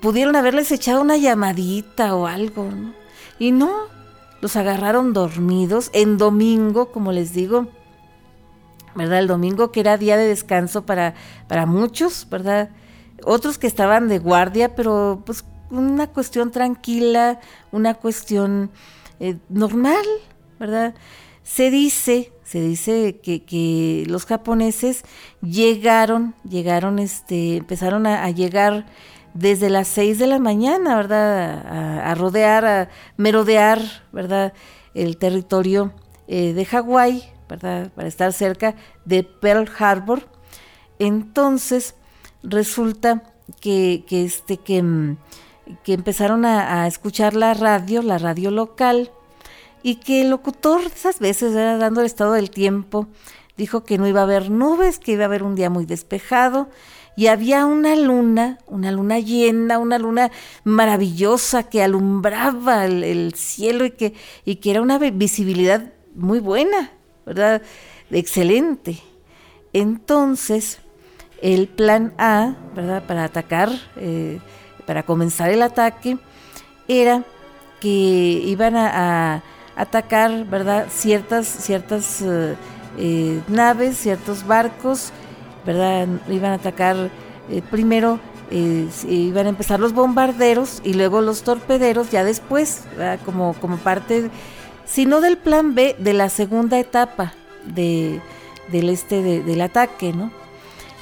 [0.00, 2.94] pudieron haberles echado una llamadita o algo, ¿no?
[3.38, 3.72] Y no,
[4.40, 7.68] los agarraron dormidos en domingo, como les digo,
[8.94, 9.18] ¿verdad?
[9.18, 11.14] El domingo que era día de descanso para,
[11.48, 12.70] para muchos, ¿verdad?
[13.24, 17.40] Otros que estaban de guardia, pero pues una cuestión tranquila,
[17.72, 18.70] una cuestión
[19.18, 20.04] eh, normal,
[20.60, 20.94] ¿verdad?
[21.42, 25.02] Se dice, se dice que, los japoneses
[25.42, 28.86] llegaron, llegaron, este, empezaron a, llegar
[29.32, 32.06] desde las 6 de la mañana, ¿verdad?
[32.06, 33.80] A, rodear, a merodear,
[34.12, 34.52] ¿verdad?
[34.94, 35.92] El territorio
[36.28, 37.90] eh, de Hawái, ¿verdad?
[37.92, 38.74] Para estar cerca
[39.04, 40.28] de Pearl Harbor.
[40.98, 41.96] Entonces,
[42.42, 43.22] resulta
[43.60, 45.16] que, este, que, mm,
[45.82, 49.10] que empezaron a, escuchar la radio, la radio local,
[49.84, 53.06] y que el locutor esas veces, dando el estado del tiempo,
[53.58, 56.70] dijo que no iba a haber nubes, que iba a haber un día muy despejado,
[57.16, 60.30] y había una luna, una luna llena, una luna
[60.64, 64.14] maravillosa que alumbraba el, cielo y que,
[64.46, 66.92] y que era una visibilidad muy buena,
[67.26, 67.60] ¿verdad?
[68.10, 69.00] Excelente.
[69.74, 70.78] Entonces,
[71.42, 73.06] el plan A, ¿verdad?
[73.06, 74.40] Para atacar, eh,
[74.86, 76.16] para comenzar el ataque,
[76.88, 77.22] era
[77.80, 77.88] que
[78.46, 79.42] iban a,
[79.76, 80.86] atacar, ¿verdad?
[80.90, 82.54] Ciertas, ciertas eh,
[82.98, 85.12] eh, naves, ciertos barcos
[85.64, 86.08] ¿verdad?
[86.28, 87.10] Iban a atacar
[87.50, 88.20] eh, primero,
[88.50, 92.84] eh, iban a empezar los bombarderos y luego los torpederos, ya después,
[93.24, 94.30] como, como parte,
[94.84, 97.32] si no del plan B, de la segunda etapa
[97.64, 98.20] de,
[98.70, 100.30] del, este, del ataque, ¿no?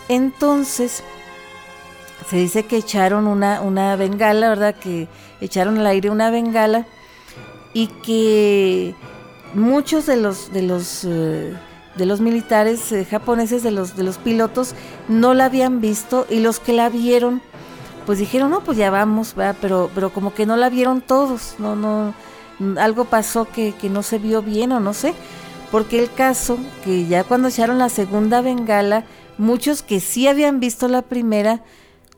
[0.08, 1.02] Entonces,
[2.28, 4.74] se dice que echaron una, una bengala, ¿verdad?
[4.74, 5.08] Que
[5.40, 6.86] echaron al aire una bengala
[7.74, 8.94] y que
[9.54, 11.54] muchos de los, de los eh,
[11.96, 14.74] de los militares eh, japoneses, de los, de los pilotos,
[15.08, 17.42] no la habían visto y los que la vieron,
[18.06, 21.76] pues dijeron, no, pues ya vamos, pero, pero como que no la vieron todos, no,
[21.76, 22.14] no,
[22.80, 25.14] algo pasó que, que no se vio bien o no sé,
[25.70, 29.04] porque el caso, que ya cuando echaron la segunda bengala,
[29.38, 31.62] muchos que sí habían visto la primera,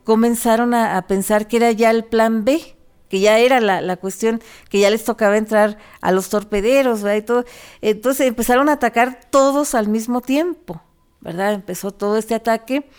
[0.03, 2.74] comenzaron a pensar que era ya el plan B,
[3.09, 7.17] que ya era la, cuestión que ya les tocaba entrar a los torpederos, ¿verdad?
[7.17, 7.45] Y todo.
[7.81, 10.81] Entonces empezaron a atacar todos al mismo tiempo,
[11.21, 11.53] ¿verdad?
[11.53, 12.89] Empezó todo este ataque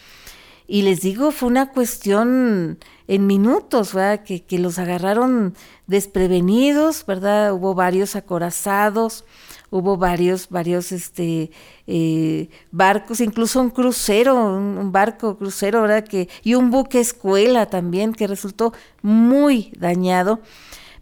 [0.66, 2.78] y les digo, fue una cuestión
[3.08, 4.24] en minutos, ¿verdad?
[4.24, 5.54] Que, que los agarraron
[5.86, 7.52] desprevenidos, ¿verdad?
[7.52, 9.24] Hubo varios acorazados,
[9.70, 11.50] hubo varios, varios este,
[11.86, 16.04] eh, barcos, incluso un crucero, un, barco crucero, ¿verdad?
[16.04, 20.40] Que, y un buque escuela también que resultó muy dañado.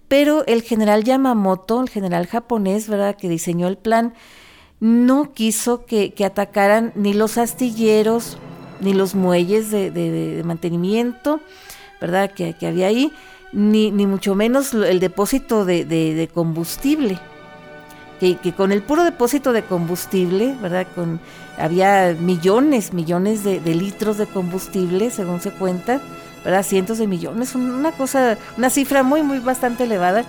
[0.09, 3.17] Pero el general Yamamoto, el general japonés, ¿verdad?
[3.17, 4.15] Que diseñó el plan,
[4.81, 8.39] no quiso que, atacaran ni los astilleros,
[8.81, 11.41] ni los muelles de, mantenimiento,
[12.01, 12.31] ¿verdad?
[12.31, 13.13] Que, que, había ahí,
[13.53, 17.19] ni, ni mucho menos el depósito de combustible
[18.43, 20.87] que, con el puro depósito de combustible, ¿verdad?
[20.95, 21.21] Con,
[21.59, 26.01] había millones, millones de, litros de combustible, según se cuenta,
[26.45, 26.63] ¿verdad?
[26.63, 30.25] Cientos de millones, una cosa, una cifra muy, muy bastante elevada,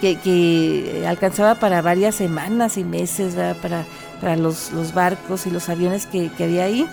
[0.00, 3.84] que, alcanzaba para varias semanas y meses, ¿verdad?
[4.20, 6.88] Para, los, barcos y los aviones que, había ahí.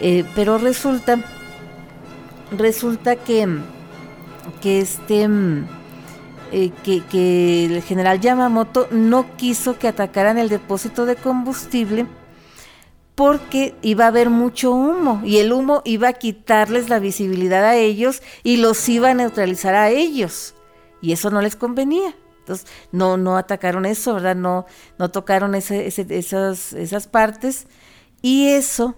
[0.00, 1.18] Eh, pero resulta,
[2.50, 3.48] resulta que,
[4.60, 5.28] que este
[6.56, 12.06] eh, que, el general Yamamoto no quiso que atacaran el depósito de combustible
[13.16, 17.74] porque iba a haber mucho humo y el humo iba a quitarles la visibilidad a
[17.74, 20.54] ellos y los iba a neutralizar a ellos
[21.00, 22.14] y eso no les convenía.
[22.38, 24.36] Entonces no no atacaron eso, ¿verdad?
[24.36, 24.64] No
[24.96, 27.66] no tocaron esas esas partes
[28.22, 28.94] y eso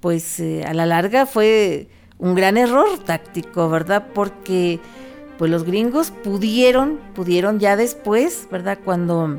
[0.00, 4.06] pues eh, a la larga fue un gran error táctico, ¿verdad?
[4.14, 4.80] Porque
[5.38, 8.78] pues los gringos pudieron, pudieron ya después, ¿verdad?
[8.84, 9.38] Cuando,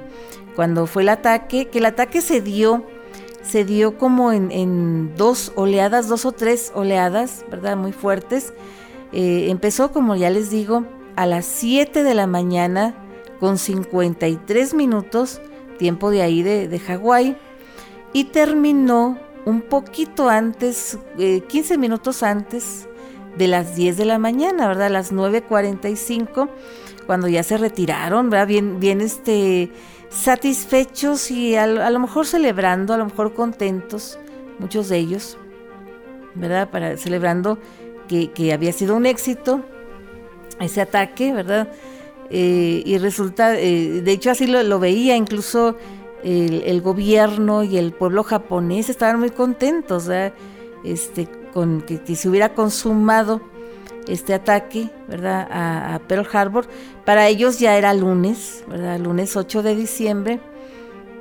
[0.56, 2.86] cuando fue el ataque, que el ataque se dio,
[3.42, 7.78] se dio como en, dos oleadas, dos o tres oleadas, ¿verdad?
[7.78, 8.54] Muy fuertes.
[9.12, 10.86] Eh, empezó, como ya les digo,
[11.16, 12.94] a las 7 de la mañana
[13.40, 15.42] con 53 minutos,
[15.78, 17.38] tiempo de ahí de, Hawái,
[18.14, 22.88] y terminó un poquito antes, 15 eh, minutos antes,
[23.38, 24.88] de las 10 de la mañana, ¿verdad?
[24.88, 26.50] A las 9.45,
[27.06, 28.48] cuando ya se retiraron, ¿verdad?
[28.48, 29.72] Bien, bien este,
[30.10, 34.20] satisfechos y a, lo mejor celebrando, a lo mejor contentos,
[34.60, 35.38] muchos de ellos,
[36.36, 36.70] ¿verdad?
[36.70, 37.60] Para, celebrando
[38.08, 39.64] que, había sido un éxito
[40.60, 41.72] ese ataque, ¿verdad?
[42.30, 45.78] Eh, y resulta, eh, de hecho así lo, veía, incluso
[46.24, 50.34] el, el, gobierno y el pueblo japonés estaban muy contentos, ¿verdad?
[50.84, 53.42] Este, con que, se hubiera consumado
[54.08, 55.48] este ataque, ¿verdad?
[55.52, 56.68] A, Pearl Harbor.
[57.06, 59.00] Para ellos ya era lunes, ¿verdad?
[59.00, 60.40] Lunes 8 de diciembre.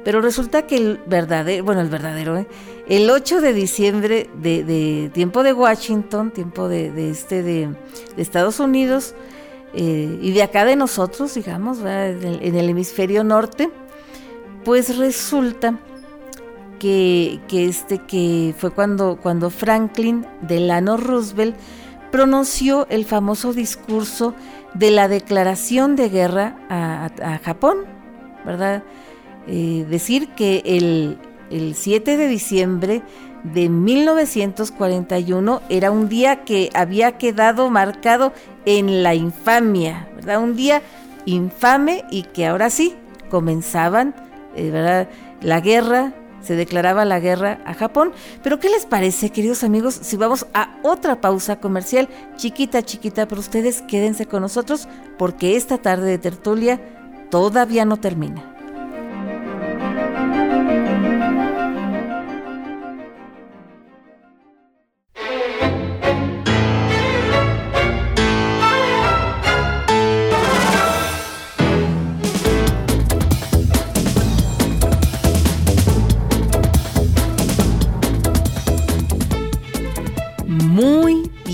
[0.04, 2.46] Pero resulta que el verdadero, bueno, el verdadero, ¿eh?
[2.88, 7.70] el 8 de diciembre de, tiempo de Washington, tiempo de, este de,
[8.16, 9.14] Estados Unidos
[9.74, 11.86] eh, y de acá de nosotros, digamos, en
[12.22, 13.68] el, en el hemisferio norte,
[14.64, 15.76] pues resulta
[16.78, 21.56] que, este, que fue cuando, cuando Franklin Delano Roosevelt
[22.10, 24.34] pronunció el famoso discurso
[24.74, 27.78] de la declaración de guerra a, Japón,
[28.44, 28.82] ¿verdad?
[29.46, 31.18] Eh, decir que el,
[31.50, 33.02] el 7 de diciembre
[33.42, 38.32] de 1941 era un día que había quedado marcado
[38.64, 40.42] en la infamia, ¿verdad?
[40.42, 40.82] Un día
[41.26, 42.94] infame y que ahora sí
[43.30, 44.14] comenzaban,
[44.54, 45.08] eh, ¿verdad?
[45.40, 46.12] La guerra,
[46.42, 48.12] se declaraba la guerra a Japón.
[48.42, 53.40] Pero ¿qué les parece, queridos amigos, si vamos a otra pausa comercial, chiquita, chiquita, pero
[53.40, 56.80] ustedes quédense con nosotros porque esta tarde de tertulia
[57.30, 58.55] todavía no termina.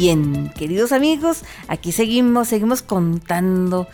[0.03, 3.87] Bien, queridos amigos, aquí seguimos, seguimos contando,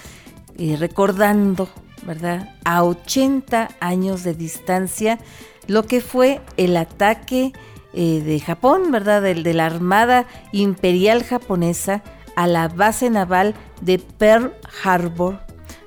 [0.57, 1.69] y recordando,
[2.03, 2.57] ¿verdad?
[2.65, 5.19] A 80 años de distancia,
[5.67, 7.53] lo que fue el ataque
[7.93, 9.21] eh, de Japón, ¿verdad?
[9.21, 12.03] Del, de la Armada Imperial Japonesa
[12.37, 15.39] a la base naval de Pearl Harbor,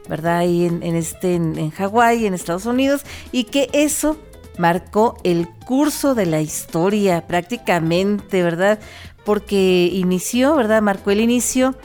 [0.08, 0.38] ¿verdad?
[0.38, 3.02] Ahí en, este, en, en Hawái, en Estados Unidos,
[3.32, 4.18] y que eso
[4.58, 8.80] marcó el curso de la historia prácticamente, ¿verdad?
[9.26, 10.82] Porque inició, ¿verdad?
[10.82, 11.76] Marcó el inicio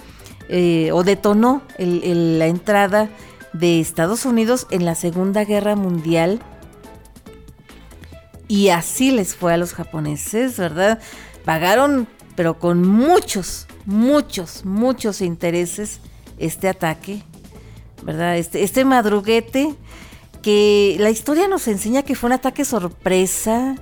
[0.49, 3.11] eh, o detonó la entrada
[3.53, 6.41] de Estados Unidos en la Segunda Guerra Mundial.
[8.49, 11.01] Y así les fue a los japoneses, ¿verdad?
[11.45, 12.07] Pagaron,
[12.37, 16.01] pero con muchos, muchos, muchos intereses
[16.39, 17.23] este ataque,
[18.05, 18.37] ¿verdad?
[18.37, 19.75] Este, este madruguete
[20.43, 23.75] que la historia nos enseña que fue un ataque sorpresa,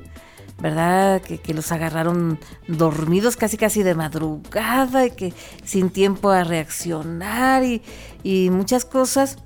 [0.60, 1.20] ¿verdad?
[1.20, 2.38] Que, los agarraron
[2.68, 5.32] dormidos casi casi de madrugada y que
[5.64, 7.82] sin tiempo a reaccionar y,
[8.22, 9.38] y muchas cosas,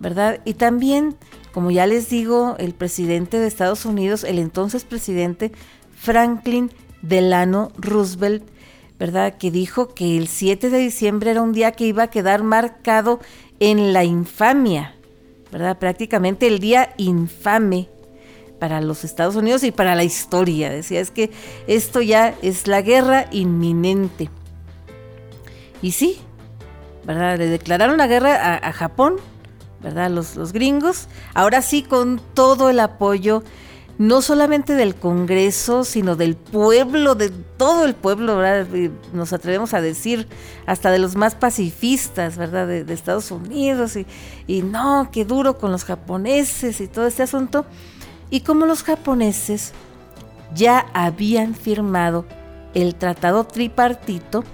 [0.00, 0.40] ¿verdad?
[0.44, 1.16] Y también,
[1.52, 5.52] como ya les digo, el presidente de Estados Unidos, el entonces presidente
[5.94, 6.70] Franklin
[7.02, 8.44] Delano Roosevelt,
[8.98, 9.36] ¿verdad?
[9.36, 13.20] Que dijo que el 7 de diciembre era un día que iba a quedar marcado
[13.60, 14.94] en la infamia,
[15.52, 15.78] ¿verdad?
[15.78, 17.88] Prácticamente el día infame
[18.58, 20.70] para los Estados Unidos y para la historia.
[20.70, 21.30] Decía, es que
[21.66, 24.30] esto ya es la guerra inminente.
[25.82, 26.18] Y sí,
[27.04, 27.38] ¿verdad?
[27.38, 29.16] Le declararon la guerra a, Japón,
[29.82, 30.10] ¿verdad?
[30.10, 31.08] Los, los gringos.
[31.34, 33.42] Ahora sí, con todo el apoyo,
[33.98, 38.66] no solamente del Congreso, sino del pueblo, de todo el pueblo, ¿verdad?
[39.12, 40.28] Nos atrevemos a decir,
[40.66, 42.66] hasta de los más pacifistas, ¿verdad?
[42.66, 43.96] De, Estados Unidos.
[43.96, 44.06] Y,
[44.46, 47.66] y no, qué duro con los japoneses y todo este asunto
[48.30, 49.72] y como los japoneses
[50.54, 52.24] ya habían firmado
[52.74, 54.44] el tratado tripartito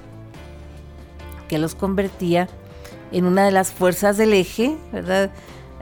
[1.48, 2.48] que los convertía
[3.10, 5.30] en una de las fuerzas del eje, ¿verdad?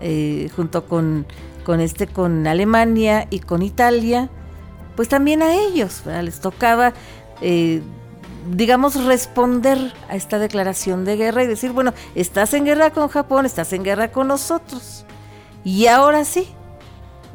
[0.00, 1.26] Eh, junto con,
[1.64, 4.30] con, este, con Alemania y con Italia,
[4.96, 6.92] pues también a ellos les tocaba,
[7.40, 7.82] eh,
[8.50, 13.46] digamos, responder a esta declaración de guerra y decir, bueno, estás en guerra con Japón,
[13.46, 15.04] estás en guerra con nosotros.
[15.62, 16.48] Y ahora sí,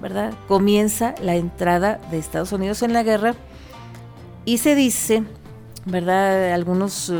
[0.06, 0.36] ¿verdad?
[0.48, 3.34] Comienza la entrada de Estados Unidos en la guerra
[4.46, 5.24] y se dice,
[5.88, 6.54] ¿verdad?
[6.54, 7.12] Algunos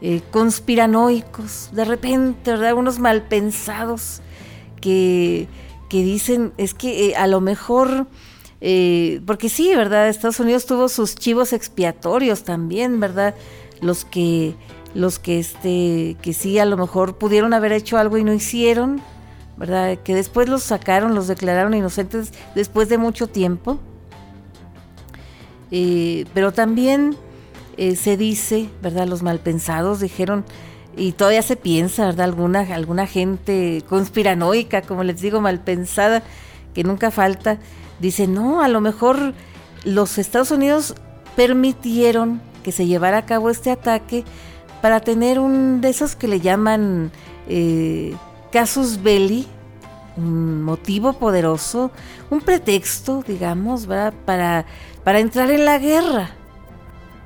[0.00, 2.68] eh, conspiranoicos, de repente, ¿verdad?
[2.68, 4.20] Algunos malpensados
[4.80, 5.48] que,
[5.88, 8.06] que dicen, es que eh, a lo mejor...
[8.60, 10.08] Eh, porque sí, ¿verdad?
[10.08, 13.34] Estados Unidos tuvo sus chivos expiatorios también, ¿verdad?
[13.80, 14.54] Los que,
[14.94, 19.02] los que, este, que sí, a lo mejor pudieron haber hecho algo y no hicieron,
[19.56, 19.98] ¿verdad?
[19.98, 23.78] Que después los sacaron, los declararon inocentes después de mucho tiempo.
[25.70, 27.16] Eh, pero también
[27.76, 29.06] eh, se dice, ¿verdad?
[29.06, 30.44] Los malpensados dijeron,
[30.96, 32.26] y todavía se piensa, ¿verdad?
[32.26, 36.22] Alguna, alguna gente conspiranoica, como les digo, malpensada,
[36.74, 37.58] que nunca falta,
[38.00, 39.34] dice, no, a lo mejor
[39.84, 40.94] los Estados Unidos
[41.36, 44.24] permitieron que se llevara a cabo este ataque
[44.80, 47.10] para tener un de esos que le llaman...
[47.48, 48.14] Eh,
[48.54, 49.48] casus belli,
[50.16, 51.90] un motivo poderoso,
[52.30, 53.88] un pretexto, digamos,
[54.24, 54.64] Para,
[55.02, 56.30] para entrar en la guerra.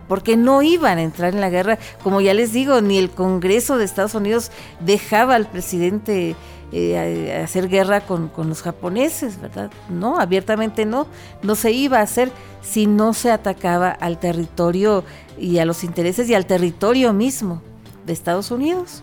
[0.09, 3.77] Porque no iban a entrar en la guerra, como ya les digo, ni el Congreso
[3.77, 4.51] de Estados Unidos
[4.81, 6.35] dejaba al presidente
[6.73, 9.71] eh, hacer guerra con, con, los japoneses, ¿verdad?
[9.91, 11.07] No, abiertamente no,
[11.43, 15.05] no se iba a hacer si no se atacaba al territorio
[15.39, 17.61] y a los intereses y al territorio mismo
[18.07, 19.03] de Estados Unidos.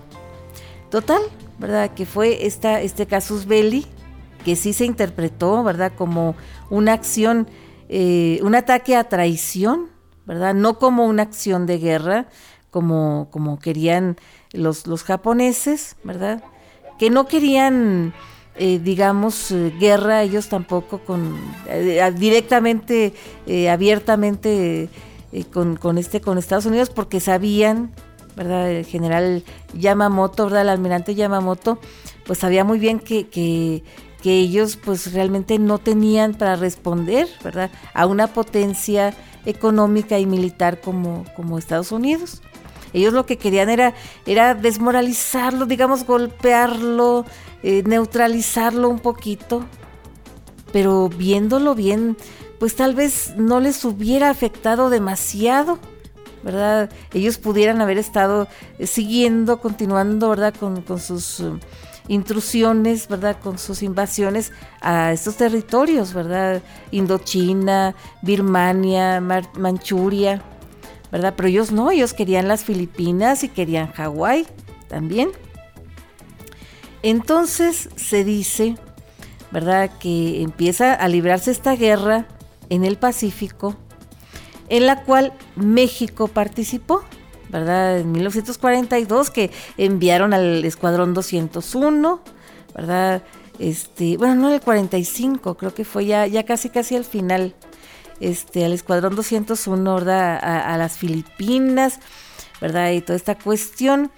[0.90, 1.22] Total,
[1.60, 1.94] ¿verdad?
[1.94, 3.86] Que fue esta, este casus belli,
[4.44, 5.92] que sí se interpretó, ¿verdad?
[5.98, 6.36] Como
[6.70, 7.48] una acción,
[7.90, 9.90] eh, un ataque a traición,
[10.26, 10.54] ¿verdad?
[10.54, 12.28] No como una acción de guerra,
[12.76, 14.18] como, como querían
[14.52, 16.44] los, los japoneses, ¿verdad?
[17.00, 18.14] Que no querían,
[18.58, 23.14] eh, digamos, eh, guerra, ellos tampoco con eh, directamente,
[23.72, 24.90] abiertamente
[25.52, 27.92] con, con, este, con Estados Unidos, porque sabían,
[28.36, 28.70] ¿verdad?
[28.70, 30.64] El general Yamamoto, ¿verdad?
[30.64, 31.80] El almirante Yamamoto,
[32.26, 33.84] pues sabía muy bien que, que,
[34.28, 37.70] ellos pues realmente no tenían para responder, ¿verdad?
[37.94, 39.14] A una potencia
[39.46, 42.42] económica y militar como, como Estados Unidos.
[42.92, 43.94] Ellos lo que querían era,
[44.26, 47.26] era desmoralizarlo, digamos, golpearlo,
[47.62, 49.64] eh, neutralizarlo un poquito,
[50.72, 52.18] pero viéndolo bien,
[52.58, 55.78] pues tal vez no les hubiera afectado demasiado,
[56.46, 56.92] ¿verdad?
[57.12, 60.54] Ellos pudieran haber estado eh, siguiendo, continuando, ¿verdad?
[60.54, 61.52] Con, sus eh,
[62.08, 63.38] intrusiones, ¿verdad?
[63.42, 66.62] Con sus invasiones a estos territorios, ¿verdad?
[66.92, 70.42] Indochina, Birmania, Manchuria.
[71.12, 71.34] ¿verdad?
[71.38, 74.46] Pero ellos no, ellos querían las Filipinas y querían Hawái
[74.88, 75.30] también.
[77.04, 78.76] Entonces se dice,
[79.52, 82.28] ¿verdad?, que empieza a librarse esta guerra
[82.70, 83.78] en el Pacífico,
[84.70, 87.04] en la cual México participó,
[87.50, 88.00] ¿verdad?
[88.00, 92.22] En 1942 que enviaron al Escuadrón 201,
[92.76, 93.24] ¿verdad?
[93.60, 97.56] Este, bueno, no en el 45, creo que fue ya, ya casi casi al final
[98.20, 100.40] este, al Escuadrón 201, ¿verdad?
[100.42, 102.00] A, las Filipinas,
[102.62, 102.92] ¿verdad?
[102.92, 104.12] Y toda esta cuestión.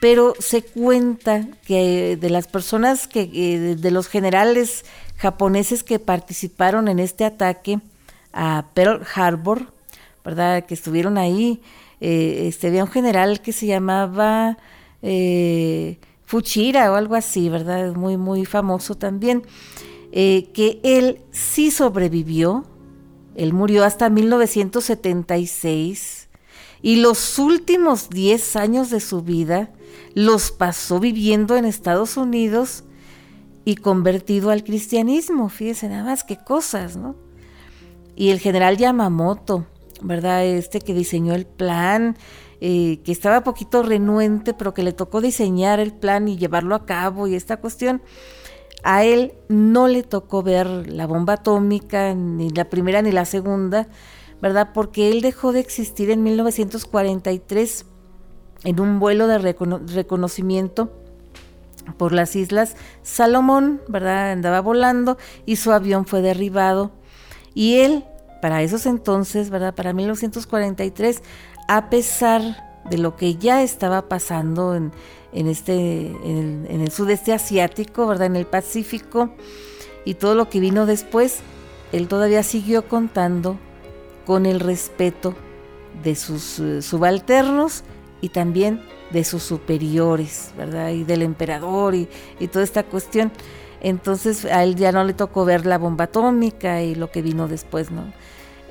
[0.00, 4.84] Pero se cuenta que de las personas que, eh, de los generales
[5.16, 7.80] japoneses que participaron en este ataque
[8.32, 9.72] a Pearl Harbor,
[10.24, 10.66] ¿verdad?
[10.66, 11.60] Que estuvieron ahí,
[12.00, 14.58] eh, este, había un general que se llamaba
[15.02, 17.94] eh, Fuchira o algo así, ¿verdad?
[17.94, 19.42] Muy, muy famoso también,
[20.12, 22.64] que él sí sobrevivió,
[23.34, 26.28] él murió hasta 1976
[26.82, 29.70] y los últimos 10 años de su vida
[30.14, 32.84] los pasó viviendo en Estados Unidos
[33.64, 35.48] y convertido al cristianismo.
[35.48, 37.16] Fíjese nada más qué cosas, ¿no?
[38.16, 39.66] Y el general Yamamoto,
[40.02, 40.44] ¿verdad?
[40.44, 42.16] Este que diseñó el plan,
[42.60, 46.86] eh, que estaba poquito renuente, pero que le tocó diseñar el plan y llevarlo a
[46.86, 48.02] cabo y esta cuestión
[48.82, 53.88] a él no le tocó ver la bomba atómica, ni la primera ni la segunda,
[54.40, 54.70] ¿verdad?
[54.72, 57.86] Porque él dejó de existir en 1943
[58.64, 60.92] en un vuelo de reconocimiento
[61.96, 64.32] por las islas Salomón, ¿verdad?
[64.32, 66.92] Andaba volando y su avión fue derribado.
[67.54, 68.04] Y él,
[68.40, 69.74] para esos entonces, ¿verdad?
[69.74, 71.22] Para 1943,
[71.68, 74.92] a pesar de lo que ya estaba pasando en,
[75.32, 78.26] en, este, en el, sudeste asiático, ¿verdad?
[78.26, 79.30] En el Pacífico
[80.04, 81.40] y todo lo que vino después,
[81.92, 83.58] él todavía siguió contando
[84.26, 85.34] con el respeto
[86.02, 87.82] de sus eh, subalternos
[88.20, 90.90] y también de sus superiores, ¿verdad?
[90.90, 92.08] Y del emperador y,
[92.38, 93.32] y, toda esta cuestión.
[93.80, 97.48] Entonces a él ya no le tocó ver la bomba atómica y lo que vino
[97.48, 98.12] después, ¿no?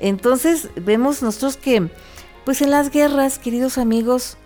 [0.00, 1.88] Entonces vemos nosotros que,
[2.44, 4.36] pues en las guerras, queridos amigos,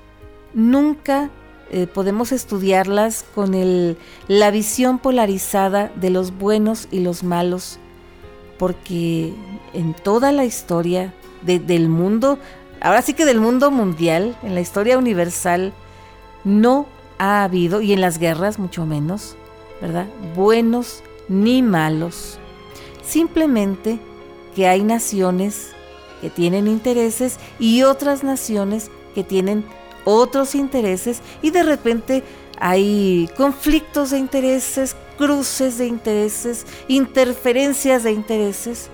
[0.55, 1.31] nunca
[1.71, 3.97] eh, podemos estudiarlas con el,
[4.29, 7.79] la visión polarizada de los buenos y los malos,
[8.59, 9.35] porque
[9.73, 12.39] en toda la historia del mundo,
[12.81, 15.73] ahora sí que del mundo mundial, en la historia universal,
[16.45, 16.87] no
[17.19, 19.37] ha habido, y en las guerras mucho menos,
[19.83, 20.07] ¿verdad?
[20.37, 22.39] Buenos ni malos.
[23.05, 23.99] Simplemente
[24.55, 25.73] que hay naciones
[26.21, 29.65] que tienen intereses y otras naciones que tienen
[30.05, 32.23] otros intereses y de repente
[32.61, 38.89] hay conflictos de intereses, cruces de intereses, interferencias de intereses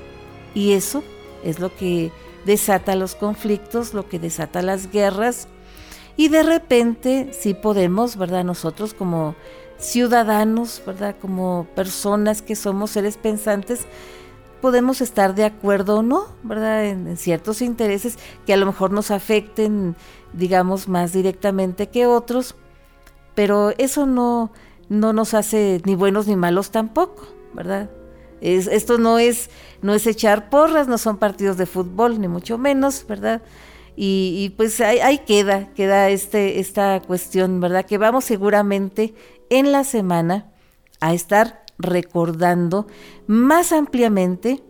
[0.54, 1.04] y eso
[1.44, 2.10] es lo que
[2.46, 5.48] desata los conflictos, lo que desata las guerras
[6.16, 8.42] y de repente si podemos, ¿verdad?
[8.42, 9.36] Nosotros como
[9.78, 11.16] ciudadanos, ¿verdad?
[11.20, 13.86] Como personas que somos seres pensantes,
[14.60, 16.86] podemos estar de acuerdo o no, ¿verdad?
[16.86, 19.96] En, ciertos intereses que a lo mejor nos afecten,
[20.32, 22.56] digamos, más directamente que otros,
[23.34, 24.50] pero eso no,
[24.88, 27.90] no nos hace ni buenos ni malos tampoco, ¿verdad?
[28.40, 29.50] Es, esto no es,
[29.82, 33.42] no es echar porras, no son partidos de fútbol, ni mucho menos, ¿verdad?
[34.00, 37.84] Y, pues ahí, ahí, queda, queda este, esta cuestión, ¿verdad?
[37.84, 39.12] Que vamos seguramente
[39.50, 40.46] en la semana
[41.00, 42.86] a estar recordando
[43.26, 44.62] más ampliamente,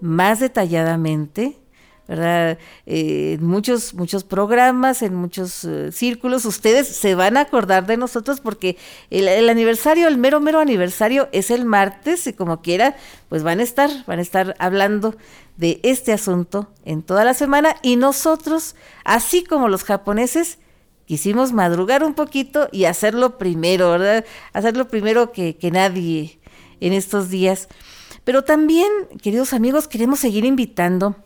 [0.00, 1.58] más detalladamente,
[2.06, 2.58] ¿verdad?
[2.86, 7.96] Eh, en muchos, muchos programas, en muchos eh, círculos, ustedes se van a acordar de
[7.96, 8.76] nosotros porque
[9.10, 12.96] el, aniversario, el mero, mero aniversario es el martes y como quiera,
[13.28, 15.16] pues van a estar, van a estar hablando
[15.56, 20.58] de este asunto en toda la semana y nosotros, así como los japoneses,
[21.06, 24.24] quisimos madrugar un poquito y hacerlo primero, ¿verdad?
[24.52, 26.38] Hacerlo primero que, que nadie
[26.80, 27.68] en estos días.
[28.24, 28.88] Pero también,
[29.22, 31.16] queridos amigos, queremos seguir invitando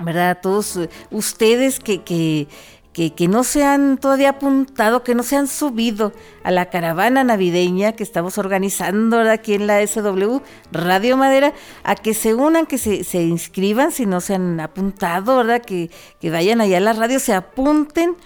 [0.00, 0.38] ¿verdad?
[0.42, 2.48] Todos eh, ustedes que, que,
[2.92, 6.12] que, no se han todavía apuntado, que no se han subido
[6.44, 12.14] a la caravana navideña que estamos organizando aquí en la SW Radio Madera, a que
[12.14, 15.62] se unan, que se, se inscriban si no se han apuntado, ¿verdad?
[15.62, 18.16] Que, que vayan allá a la radio, se apunten.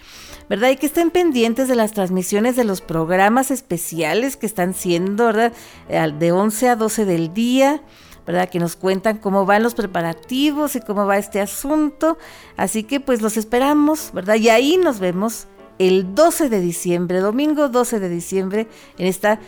[0.51, 0.71] ¿Verdad?
[0.71, 5.53] Y que estén pendientes de las transmisiones de los programas especiales que están siendo, ¿verdad?
[5.89, 7.85] De 11 a 12 del día,
[8.27, 8.49] ¿verdad?
[8.49, 12.19] Que nos cuentan cómo van los preparativos y cómo va este asunto.
[12.57, 14.35] Así que pues los esperamos, ¿verdad?
[14.35, 15.47] Y ahí nos vemos
[15.79, 18.67] el 12 de diciembre, domingo 12 de diciembre,
[18.99, 19.39] en esta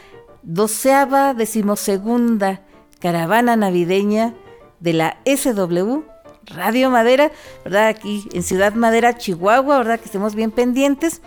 [0.45, 2.63] doceava decimosegunda
[3.01, 4.35] caravana navideña
[4.79, 6.12] de la SW
[6.47, 7.31] Radio Madera,
[7.65, 7.89] ¿verdad?
[7.89, 9.99] Aquí en Ciudad Madera, Chihuahua, ¿verdad?
[9.99, 11.23] Que estemos bien pendientes.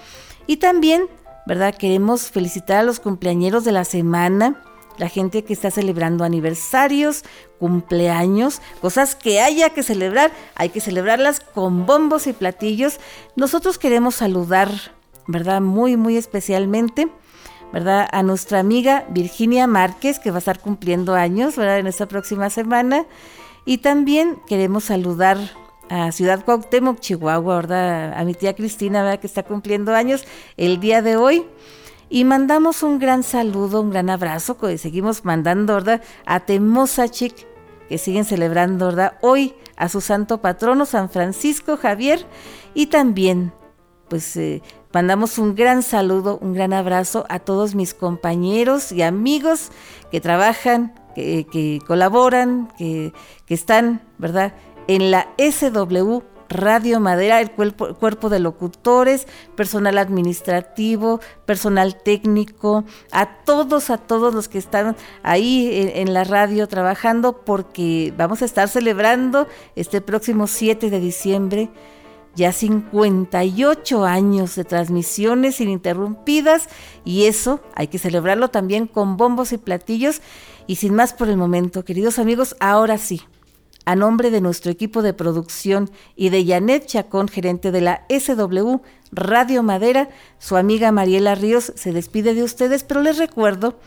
[0.47, 1.07] Y también,
[1.45, 1.76] ¿verdad?
[1.76, 4.61] Queremos felicitar a los cumpleañeros de la semana
[4.97, 7.24] la gente que está celebrando aniversarios,
[7.59, 12.99] cumpleaños, cosas que haya que celebrar, hay que celebrarlas con bombos y platillos.
[13.36, 14.70] Nosotros queremos saludar,
[15.28, 15.61] ¿verdad?
[15.61, 17.07] Muy, muy especialmente.
[17.74, 18.07] ¿verdad?
[18.13, 21.80] A nuestra amiga Virginia Márquez, que va a estar cumpliendo años, ¿verdad?
[21.80, 23.05] En esta próxima semana.
[23.66, 25.38] Y también queremos saludar
[25.89, 28.13] a Ciudad Cuauhtémoc, Chihuahua, ¿verdad?
[28.13, 29.20] A mi tía Cristina, ¿verdad?
[29.20, 30.26] Que está cumpliendo años
[30.57, 31.45] el día de hoy.
[32.09, 36.01] Y mandamos un gran saludo, un gran abrazo, que seguimos mandando, ¿verdad?
[36.26, 37.47] A Temosachic,
[37.89, 39.18] que siguen celebrando, ¿verdad?
[39.22, 42.26] Hoy a su santo patrono, San Francisco Javier,
[42.76, 43.51] y también,
[44.07, 44.61] pues, eh,
[44.93, 49.72] mandamos un gran saludo, un gran abrazo a todos mis compañeros y amigos
[50.11, 53.13] que trabajan, que, colaboran, que,
[53.45, 54.53] que están, ¿verdad?
[54.88, 63.89] En la SW Radio Madera, el cuerpo, de locutores, personal administrativo, personal técnico, a todos,
[63.89, 69.47] a todos los que están ahí en, la radio trabajando, porque vamos a estar celebrando
[69.76, 71.70] este próximo 7 de diciembre
[72.36, 76.68] ya 58 años de transmisiones ininterrumpidas
[77.05, 80.22] y eso hay que celebrarlo también con bombos y platillos.
[80.68, 83.22] Y sin más por el momento, queridos amigos, ahora sí,
[83.86, 88.78] a nombre de nuestro equipo de producción y de Janet Chacón, gerente de la SW
[89.11, 90.09] Radio Madera,
[90.39, 93.80] su amiga Mariela Ríos se despide de ustedes, pero les recuerdo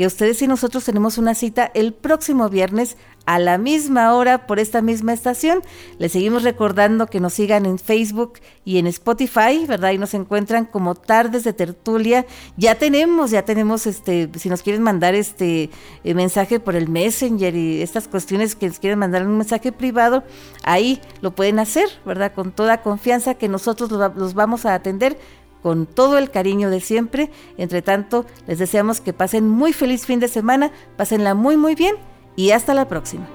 [0.00, 2.96] que ustedes y nosotros tenemos una cita el próximo viernes
[3.26, 5.60] a la misma hora por esta misma estación.
[5.98, 9.90] Les seguimos recordando que nos sigan en Facebook y en Spotify, ¿verdad?
[9.90, 12.24] Y nos encuentran como Tardes de Tertulia.
[12.56, 15.68] Ya tenemos, ya tenemos este, si nos quieren mandar este
[16.02, 20.24] eh, mensaje por el Messenger y estas cuestiones que les quieren mandar un mensaje privado,
[20.62, 22.32] ahí lo pueden hacer, ¿verdad?
[22.32, 25.18] Con toda confianza que nosotros los vamos a atender
[25.62, 27.30] con todo el cariño de siempre.
[27.56, 31.96] Entre tanto, les deseamos que pasen muy feliz fin de semana, pásenla muy muy bien
[32.36, 33.28] y hasta la próxima.